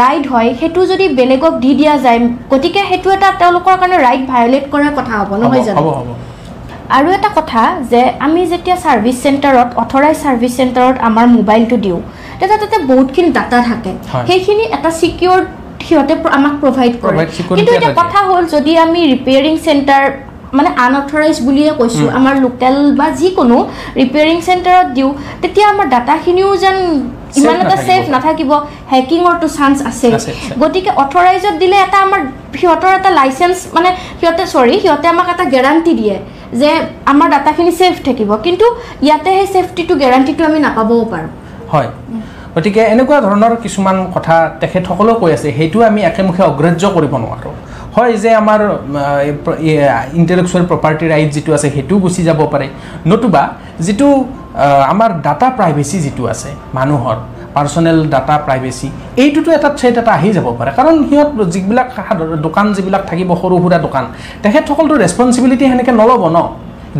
ৰাইট 0.00 0.24
হয় 0.32 0.48
সেইটো 0.60 0.80
যদি 0.92 1.06
বেলেগক 1.20 1.54
দি 1.64 1.72
দিয়া 1.80 1.94
যায় 2.04 2.20
গতিকে 2.52 2.80
সেইটো 2.90 3.08
এটা 3.16 3.28
তেওঁলোকৰ 3.40 3.74
কাৰণে 3.80 3.96
ৰাইট 4.06 4.22
ভায়লেট 4.32 4.64
কৰাৰ 4.72 4.92
কথা 4.98 5.12
হ'ব 5.20 5.30
নহয় 5.42 5.64
জানো 5.68 5.82
আৰু 6.96 7.08
এটা 7.18 7.30
কথা 7.38 7.62
যে 7.92 8.00
আমি 8.26 8.40
যেতিয়া 8.52 8.76
ছাৰ্ভিচ 8.84 9.16
চেণ্টাৰত 9.24 9.68
অথৰাইজ 9.82 10.16
ছাৰ্ভিচ 10.24 10.52
চেণ্টাৰত 10.58 10.96
আমাৰ 11.08 11.26
মোবাইলটো 11.36 11.76
দিওঁ 11.84 12.00
তেতিয়া 12.38 12.58
তাতে 12.62 12.76
বহুতখিনি 12.90 13.30
ডাটা 13.36 13.58
থাকে। 13.68 13.92
সেইখিনি 14.28 14.64
এটা 14.76 14.90
চিকিউৰ 15.00 15.40
সিহঁতে 15.86 16.14
আমাক 16.38 16.54
প্ৰভাইড 16.62 16.92
কৰে 17.02 17.16
কিন্তু 17.56 17.70
এটা 17.78 17.88
এতিয়া। 17.88 17.98
কথা 18.00 18.20
হ'ল 18.28 18.44
যদি 18.54 18.72
আমি 18.84 19.00
ৰিপেয়াৰিং 19.12 19.54
চেণ্টাৰ 19.66 20.04
মানে 20.58 20.70
আনঅথৰাইজ 20.84 21.36
বুলিয়ে 21.46 21.70
কৈছোঁ 21.80 22.08
আমাৰ 22.18 22.34
লোকেল 22.44 22.76
বা 23.00 23.06
যিকোনো 23.20 23.56
ৰিপেয়াৰিং 24.00 24.38
চেণ্টাৰত 24.46 24.86
দিওঁ 24.96 25.10
তেতিয়া 25.42 25.66
আমাৰ 25.72 25.86
ডাটাখিনিও 25.94 26.50
যেন 26.64 26.76
ইমান 27.38 27.58
এটা। 27.64 27.76
ছেফ 27.86 28.02
নাথাকিব 28.14 28.50
হেকিঙৰটো 28.92 29.46
চান্স 29.58 29.76
আছে। 29.90 30.08
গতিকে 30.62 30.90
অথৰাইজত 31.04 31.54
দিলে 31.62 31.76
এটা 31.86 31.98
আমাৰ 32.06 32.20
সিহঁতৰ 32.60 32.92
এটা 32.98 33.10
লাইচেঞ্চ 33.18 33.56
মানে 33.76 33.90
সিহঁতে 34.20 34.44
চৰি 34.54 34.74
সিহঁতে 34.82 35.06
আমাক 35.14 35.28
এটা 35.34 35.44
গেৰাণ্টি 35.54 35.92
দিয়ে 36.00 36.16
যে 36.60 36.70
আমাৰ 37.12 37.28
ডাটাখিনি 37.34 37.72
ছেফ 37.78 37.94
থাকিব 38.06 38.30
কিন্তু 38.46 38.66
ইয়াতে 39.06 39.30
সেই 39.36 39.48
ছেফটিটো 39.54 39.94
গেৰাণ্টিটো 40.02 40.42
আমি 40.48 40.58
নাপাবও 40.66 41.04
পাৰোঁ। 41.12 41.30
হয়। 41.72 41.88
গতিকে 42.54 42.82
এনেকুৱা 42.94 43.18
ধৰণৰ 43.26 43.52
কিছুমান 43.64 43.96
কথা 44.14 44.36
তেখেতসকলেও 44.62 45.16
কৈ 45.22 45.30
আছে 45.36 45.48
সেইটো 45.58 45.78
আমি 45.90 46.00
একেমুখে 46.10 46.42
অগ্ৰাহ্য 46.50 46.84
কৰিব 46.96 47.14
নোৱাৰোঁ। 47.24 47.54
হয় 47.96 48.14
যে 48.24 48.30
আমাৰ 48.42 48.60
ইণ্টেলেকচুৱেল 50.20 50.64
প্ৰপাৰ্টি 50.70 51.04
ৰাইট 51.12 51.30
যিটো 51.36 51.50
আছে 51.56 51.68
সেইটোও 51.74 51.98
গুচি 52.04 52.22
যাব 52.28 52.40
পাৰে। 52.52 52.66
নতুবা 53.10 53.42
যিটো 53.86 54.08
আমাৰ 54.92 55.10
ডাটা 55.26 55.48
প্ৰাইভেচি 55.58 55.96
যিটো 56.04 56.22
আছে 56.32 56.50
মানুহৰ 56.78 57.16
পাৰ্চনেল 57.56 57.98
ডাটা 58.14 58.34
প্ৰাইভেচি 58.46 58.88
এইটোতো 59.22 59.48
এটা 59.58 59.68
থ্ৰেট 59.78 59.94
এটা 60.02 60.12
আহি 60.18 60.30
যাব 60.36 60.46
পাৰে। 60.58 60.70
কাৰণ 60.78 60.94
সিহঁত 61.08 61.30
যিবিলাক 61.54 61.88
দোকান 62.46 62.66
যিবিলাক 62.76 63.02
থাকিব 63.10 63.30
সৰু 63.42 63.54
সুৰা 63.62 63.78
দোকান 63.86 64.04
তেখেতসকলতো 64.42 64.94
ৰেচপনচিবিলিটি 65.02 65.64
সেনেকৈ 65.70 65.92
নল'ব 66.00 66.22
ন? 66.36 66.38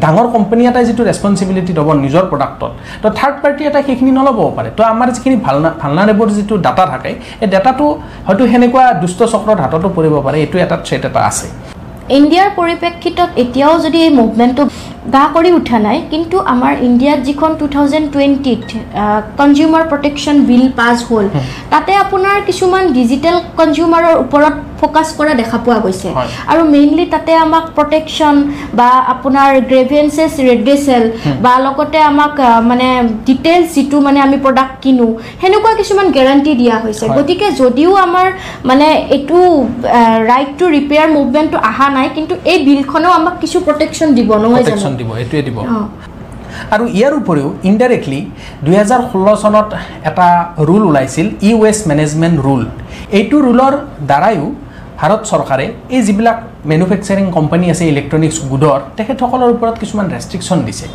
ডাঙৰ 0.03 0.27
কোম্পানী 0.35 0.63
এটাই 0.71 0.85
যিটো 0.89 1.03
ৰেচপনচিবিলিটি 1.09 1.73
ল'ব 1.79 1.89
নিজৰ 2.05 2.25
প্ৰডাক্টত 2.31 2.71
তো 3.03 3.09
থাৰ্ড 3.19 3.37
পাৰ্টি 3.43 3.63
এটাই 3.71 3.83
সেইখিনি 3.89 4.13
নল'বও 4.19 4.51
পাৰে। 4.57 4.69
তো 4.79 4.83
আমাৰ 4.93 5.09
যিখিনি 5.17 5.37
ভালনা 5.47 5.69
ভালনাৰেবল 5.83 6.29
যিটো 6.37 6.55
ডাটা 6.67 6.85
থাকে 6.93 7.11
এই 7.43 7.49
ডাটাটো 7.55 7.87
হয়তো 8.27 8.43
সেনেকুৱা 8.53 8.85
দুষ্ট 9.03 9.21
চক্ৰৰ 9.33 9.59
হাততো 9.65 9.89
পৰিব 9.97 10.15
পাৰে 10.27 10.37
এইটো 10.45 10.57
এটা 10.65 10.77
থ্ৰেট 10.87 11.03
এটা 11.09 11.21
আছে। 11.31 11.47
ইণ্ডিয়াৰ 12.19 12.49
পৰিপ্ৰেক্ষিতত 12.59 13.31
এতিয়াও 13.43 13.75
যদি 13.85 13.99
এই 14.07 14.13
মুভমেণ্টটো 14.21 14.63
গা 15.15 15.25
কৰি 15.35 15.51
উঠা 15.59 15.79
নাই 15.87 15.99
কিন্তু 16.13 16.37
আমাৰ 16.55 16.73
ইণ্ডিয়াত 16.89 17.21
যিখন 17.29 17.51
টু 17.61 17.67
থাউজেণ্ড 17.75 18.07
টুৱেণ্টিত 18.15 18.63
কনজিউমাৰ 19.41 19.85
প্ৰটেকশ্যন 19.93 20.37
বিল 20.51 20.67
পাছ 20.81 20.97
হ'ল 21.09 21.27
তাতে 21.73 21.93
আপোনাৰ 22.05 22.37
কিছুমান 22.49 22.85
ডিজিটেল 22.99 23.37
কনজিউমাৰৰ 23.59 24.15
ওপৰত 24.25 24.55
ফ'কাছ 24.81 25.09
কৰা 25.19 25.33
দেখা 25.41 25.59
পোৱা 25.65 25.79
গৈছে। 25.85 26.09
আৰু 26.53 26.63
মেইনলি 26.75 27.05
তাতে 27.15 27.33
আমাক 27.47 27.65
প্ৰটেকশ্যন 27.77 28.35
বা 28.79 28.89
আপোনাৰ 29.15 29.49
গ্ৰেভিয়েঞ্চেছ 29.71 30.33
ৰেড্ৰেচেল 30.49 31.05
বা 31.45 31.53
লগতে 31.67 31.99
আমাক 32.11 32.33
মানে 32.71 32.89
ডিটেইলছ 33.29 33.67
যিটো 33.75 33.97
মানে 34.07 34.19
আমি 34.27 34.37
প্ৰডাক্ট 34.45 34.75
কিনো 34.85 35.07
সেনেকুৱা 35.41 35.73
কিছুমান 35.81 36.07
গেৰাণ্টি 36.17 36.53
দিয়া 36.61 36.77
হৈছে। 36.85 37.05
গতিকে 37.19 37.47
যদিও 37.61 37.93
আমাৰ 38.07 38.27
মানে 38.71 38.87
এইটো 39.17 39.39
ৰাইট 40.31 40.51
টু 40.59 40.65
ৰিপেয়াৰ 40.77 41.09
মুভমেণ্টটো 41.19 41.59
অহা 41.71 41.89
নাই 41.97 42.09
কিন্তু 42.17 42.35
এই 42.53 42.59
বিলখনেও 42.69 43.13
আমাক 43.21 43.35
কিছু 43.43 43.59
প্ৰটেকশ্যন 43.67 44.09
দিব 44.19 44.31
নহয় 44.43 44.65
প্ৰটেকশ্যন 44.65 44.92
জানো 44.93 44.99
দিব 45.01 45.11
এইটোৱে 45.23 45.43
দিব। 45.49 45.59
আৰু 46.75 46.85
ইয়াৰ 46.99 47.13
উপৰিও 47.21 47.49
ইনডাইৰেক্টলি 47.71 48.21
দুহেজাৰ 48.65 49.01
ষোল্ল 49.11 49.29
চনত 49.43 49.69
এটা 50.09 50.29
ৰুল 50.69 50.83
ওলাইছিল 50.91 51.27
ই 51.49 51.53
ৱেষ্ট 51.63 51.83
মেনেজমেণ্ট 51.91 52.37
ৰুল 52.47 52.63
এইটো 53.19 53.37
ৰুলৰ 53.47 53.75
দ্বাৰাইও 54.11 54.47
ভাৰত 55.01 55.21
চৰকাৰে 55.31 55.67
এই 55.97 56.03
যিবিলাক 56.07 56.39
মেনুফেকচাৰিং 56.71 57.27
কোম্পানী 57.37 57.67
আছে 57.73 57.85
ইলেক্ট্ৰনিক্স 57.93 58.39
গুডৰ 58.51 58.79
তেখেতসকলৰ 58.99 59.51
ওপৰত 59.55 59.75
কিছুমান 59.83 60.07
ৰেষ্ট্ৰিকশ্যন 60.15 60.59
দিছে। 60.67 60.87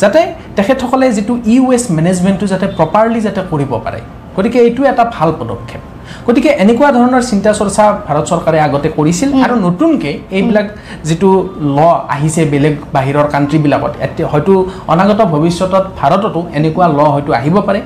যাতে 0.00 0.20
তেখেতসকলে 0.56 1.06
যিটো 1.16 1.34
ই 1.54 1.56
ৱেষ্ট 1.68 1.88
মেনেজমেণ্টটো 1.98 2.46
যাতে 2.52 2.66
প্ৰপাৰলি 2.78 3.20
যাতে 3.26 3.40
কৰিব 3.50 3.72
পাৰে। 3.84 4.00
গতিকে 4.36 4.58
এইটো 4.66 4.82
এটা 4.92 5.04
ভাল 5.16 5.30
পদক্ষেপ। 5.40 5.82
গতিকে 6.26 6.50
এনেকুৱা 6.62 6.88
ধৰণৰ 6.96 7.22
চিন্তা 7.30 7.50
চৰ্চা 7.58 7.84
ভাৰত 8.06 8.24
চৰকাৰে 8.30 8.58
আগতে 8.66 8.88
কৰিছিল 8.98 9.28
আৰু 9.44 9.54
নতুনকৈ 9.66 10.14
এইবিলাক 10.36 10.66
যিটো 11.08 11.30
ল 11.76 11.78
আহিছে 12.14 12.42
বেলেগ 12.52 12.74
বাহিৰৰ 12.94 13.26
কাণ্ট্ৰিবিলাকত 13.34 13.92
এতিয়া 14.06 14.28
হয়তো 14.32 14.52
অনাগত 14.92 15.20
ভৱিষ্যতত 15.32 15.84
ভাৰততো 16.00 16.40
এনেকুৱা 16.58 16.86
ল 16.98 17.00
হয়তো 17.14 17.30
আহিব 17.40 17.56
পাৰে। 17.68 17.80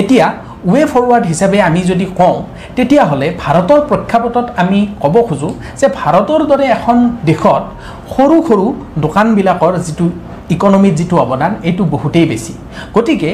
এতিয়া 0.00 0.26
ৱে 0.72 0.82
ফৰৱাৰ্ড 0.92 1.24
হিচাপে 1.30 1.58
আমি 1.68 1.80
যদি 1.90 2.04
কওঁ 2.18 2.36
তেতিয়াহ'লে 2.76 3.26
ভাৰতৰ 3.42 3.80
প্ৰেক্ষাপটত 3.88 4.46
আমি 4.62 4.78
ক'ব 5.02 5.14
খোজোঁ 5.28 5.52
যে 5.80 5.86
ভাৰতৰ 5.98 6.40
দৰে 6.50 6.66
এখন 6.76 6.96
দেশত 7.28 7.62
সৰু 8.14 8.36
সৰু 8.48 8.66
দোকানবিলাকৰ 9.04 9.74
যিটো 9.86 10.06
ইকনমিত 10.54 10.94
যিটো 11.00 11.16
অৱদান 11.24 11.52
এইটো 11.68 11.82
বহুতেই 11.94 12.26
বেছি। 12.30 12.52
গতিকে 12.94 13.30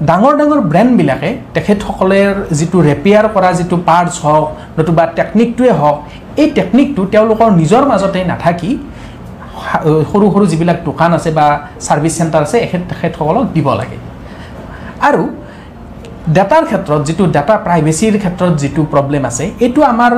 ডাঙৰ 0.00 0.34
ডাঙৰ 0.36 0.60
ব্ৰেণ্ডবিলাকে 0.70 1.30
তেখেতসকলৰ 1.54 2.34
যিটো 2.58 2.78
ৰেপেয়াৰ 2.88 3.26
কৰা 3.34 3.50
যিটো 3.58 3.76
পাৰ্টছ 3.88 4.16
হওক 4.24 4.46
নতুবা 4.78 5.04
টেকনিকটোৱে 5.18 5.72
হওক 5.80 5.96
এই 6.42 6.48
টেকনিকটো 6.56 7.02
তেওঁলোকৰ 7.12 7.48
নিজৰ 7.60 7.82
মাজতে 7.90 8.20
নাথাকি 8.30 8.70
সৰু 10.10 10.26
সৰু 10.34 10.44
যিবিলাক 10.52 10.78
দোকান 10.88 11.10
আছে 11.18 11.30
বা 11.38 11.46
ছাৰ্ভিচ 11.86 12.12
চেণ্টাৰ 12.18 12.42
আছে 12.46 12.56
এখেত 12.66 12.82
তেখেতসকলক 12.90 13.46
দিব 13.54 13.68
লাগে। 13.80 13.96
আৰু 15.08 15.22
ডাটাৰ 16.36 16.64
ক্ষেত্ৰত 16.68 17.00
যিটো 17.08 17.24
ডাটা 17.36 17.54
প্ৰাইভেচিৰ 17.66 18.14
ক্ষেত্ৰত 18.22 18.52
যিটো 18.62 18.82
প্ৰব্লেম 18.92 19.22
আছে 19.30 19.44
এইটো 19.64 19.80
আমাৰ 19.92 20.12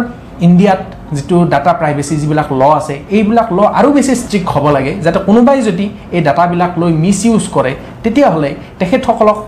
ইণ্ডিয়াত 0.47 0.83
যিটো 1.17 1.37
ডাটা 1.53 1.73
প্ৰাইভেচি 1.81 2.15
যিবিলাক 2.23 2.49
ল 2.61 2.63
আছে 2.81 2.95
এইবিলাক 3.17 3.49
ল 3.57 3.59
আৰু 3.79 3.89
বেছি 3.97 4.13
ষ্ট্ৰিক্ট 4.23 4.49
হ'ব 4.55 4.67
লাগে 4.77 4.93
যাতে 5.05 5.19
কোনোবাই 5.29 5.59
যদি 5.69 5.87
এই 6.17 6.21
ডাটাবিলাক 6.29 6.73
লৈ 6.81 6.93
মিছ 7.05 7.19
ইউজ 7.27 7.45
কৰে 7.57 7.73
তেতিয়াহ'লে 8.03 8.51
তেখেতসকলক 8.79 9.39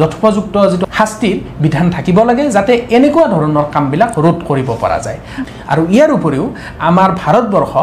যথোপযুক্ত 0.00 0.54
যিটো 0.70 0.86
শাস্তিৰ 0.98 1.36
বিধান 1.64 1.86
থাকিব 1.94 2.18
লাগে 2.28 2.44
যাতে 2.56 2.72
এনেকুৱা 2.96 3.26
ধৰণৰ 3.34 3.66
কামবিলাক 3.74 4.12
ৰোধ 4.24 4.38
কৰিব 4.48 4.68
পৰা 4.82 4.98
যায়। 5.06 5.18
আৰু 5.72 5.82
ইয়াৰ 5.94 6.10
উপৰিও 6.18 6.44
আমাৰ 6.88 7.08
ভাৰতবৰ্ষ 7.22 7.74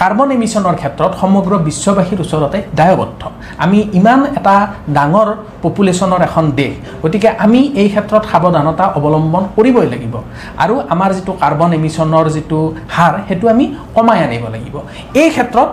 কাৰ্বন 0.00 0.28
এমিশ্যনৰ 0.36 0.76
ক্ষেত্ৰত 0.80 1.12
সমগ্ৰ 1.22 1.52
বিশ্ববাসীৰ 1.68 2.20
ওচৰতে 2.24 2.58
দায়বদ্ধ। 2.78 3.22
আমি 3.64 3.78
ইমান 3.98 4.20
এটা 4.38 4.56
ডাঙৰ 4.96 5.28
পপুলেশ্যনৰ 5.64 6.20
এখন 6.28 6.44
দেশ 6.60 6.72
গতিকে 7.02 7.28
আমি 7.44 7.60
এই 7.82 7.88
ক্ষেত্ৰত 7.92 8.22
সাৱধানতা 8.32 8.84
অৱলম্বন 8.98 9.44
কৰিবই 9.56 9.86
লাগিব। 9.92 10.14
আৰু 10.62 10.74
আমাৰ 10.94 11.10
যিটো 11.16 11.32
কাৰ্বন 11.42 11.70
এমিশ্যনৰ 11.78 12.26
যিটো 12.36 12.58
হাৰ 12.94 13.14
সেইটো 13.28 13.46
আমি 13.54 13.64
কমাই 13.96 14.18
আনিব 14.26 14.44
লাগিব। 14.54 14.76
এই 15.22 15.28
ক্ষেত্ৰত 15.34 15.68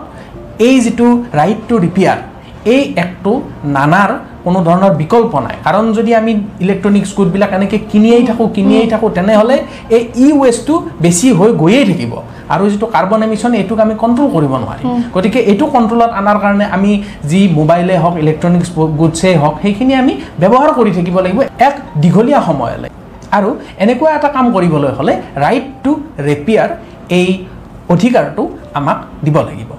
এই 0.68 0.76
যিটো 0.86 1.08
ৰাইট 1.40 1.60
টু 1.70 1.76
ৰিপেয়াৰ 1.86 2.20
এই 2.74 2.82
এক্টটো 3.04 3.32
নানাৰ 3.76 4.12
কোনো 4.46 4.60
ধৰণৰ 4.68 4.94
বিকল্প 5.02 5.34
নাই। 5.46 5.56
কাৰণ 5.66 5.86
যদি 5.98 6.12
আমি 6.20 6.32
ইলেক্ট্ৰনিক্স 6.66 7.12
গুডবিলাক 7.18 7.52
এনেকৈ 7.58 7.80
কিনিয়েই 7.92 8.24
থাকোঁ 8.30 8.48
কিনিয়েই 8.56 8.88
থাকোঁ 8.94 9.10
তেনেহ'লে 9.18 9.58
এই 9.96 10.04
ই 10.26 10.28
ৱেষ্টটো 10.42 10.76
বেছি 11.04 11.28
হৈ 11.40 11.50
গৈয়ে 11.62 11.84
থাকিব। 11.90 12.14
আৰু 12.54 12.64
যিটো 12.72 12.88
কাৰ্বন 12.96 13.22
এমিশ্যন 13.28 13.52
এইটোক 13.62 13.80
আমি 13.86 13.96
কণ্ট্ৰল 14.04 14.28
কৰিব 14.36 14.54
নোৱাৰিম। 14.64 14.88
গতিকে 15.16 15.40
এইটো 15.52 15.66
কণ্ট্ৰলত 15.76 16.12
অনাৰ 16.20 16.38
কাৰণে 16.44 16.66
আমি 16.76 16.92
যি 17.32 17.42
মোবাইলে 17.60 17.96
হওক 18.04 18.16
ইলেক্ট্ৰনিক্স 18.24 18.70
গুডছেই 19.00 19.36
হওক 19.42 19.56
সেইখিনি 19.64 19.94
আমি 20.02 20.14
ব্যৱহাৰ 20.42 20.72
কৰি 20.78 20.92
থাকিব 20.98 21.16
লাগিব 21.26 21.40
এক 21.68 21.76
দীঘলীয়া 22.02 22.40
সময়লৈ। 22.48 22.90
আৰু 23.38 23.50
এনেকুৱা 23.84 24.10
এটা 24.18 24.30
কাম 24.36 24.46
কৰিবলৈ 24.56 24.92
হ'লে 24.98 25.14
ৰাইট 25.44 25.66
টু 25.84 25.92
ৰেপিয়াৰ 26.28 26.70
এই 27.20 27.28
অধিকাৰটো 27.94 28.44
আমাক 28.80 28.98
দিব 29.26 29.38
লাগিব। 29.50 29.70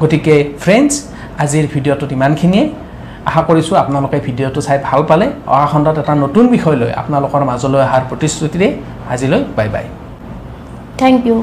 গতিকে 0.00 0.34
ফ্ৰেণ্ডছ 0.62 0.92
আজিৰ 1.42 1.64
ভিডিঅ'টোত 1.74 2.10
ইমানখিনিয়ে। 2.18 2.64
আশা 3.28 3.42
কৰিছোঁ 3.48 3.74
আপোনালোকে 3.82 4.18
ভিডিঅ'টো 4.26 4.60
চাই 4.66 4.78
ভাল 4.88 5.00
পালে। 5.10 5.26
অহা 5.54 5.66
খণ্ডত 5.72 5.96
এটা 6.02 6.14
নতুন 6.24 6.44
বিষয় 6.54 6.76
লৈ 6.82 6.90
আপোনালোকৰ 7.00 7.42
মাজলৈ 7.50 7.80
অহাৰ 7.86 8.02
প্ৰতিশ্ৰুতিৰে 8.10 8.68
আজিলৈ 9.12 9.40
বাই 9.56 9.68
বাই। 9.74 9.86
Thank 11.00 11.18
U 11.28 11.36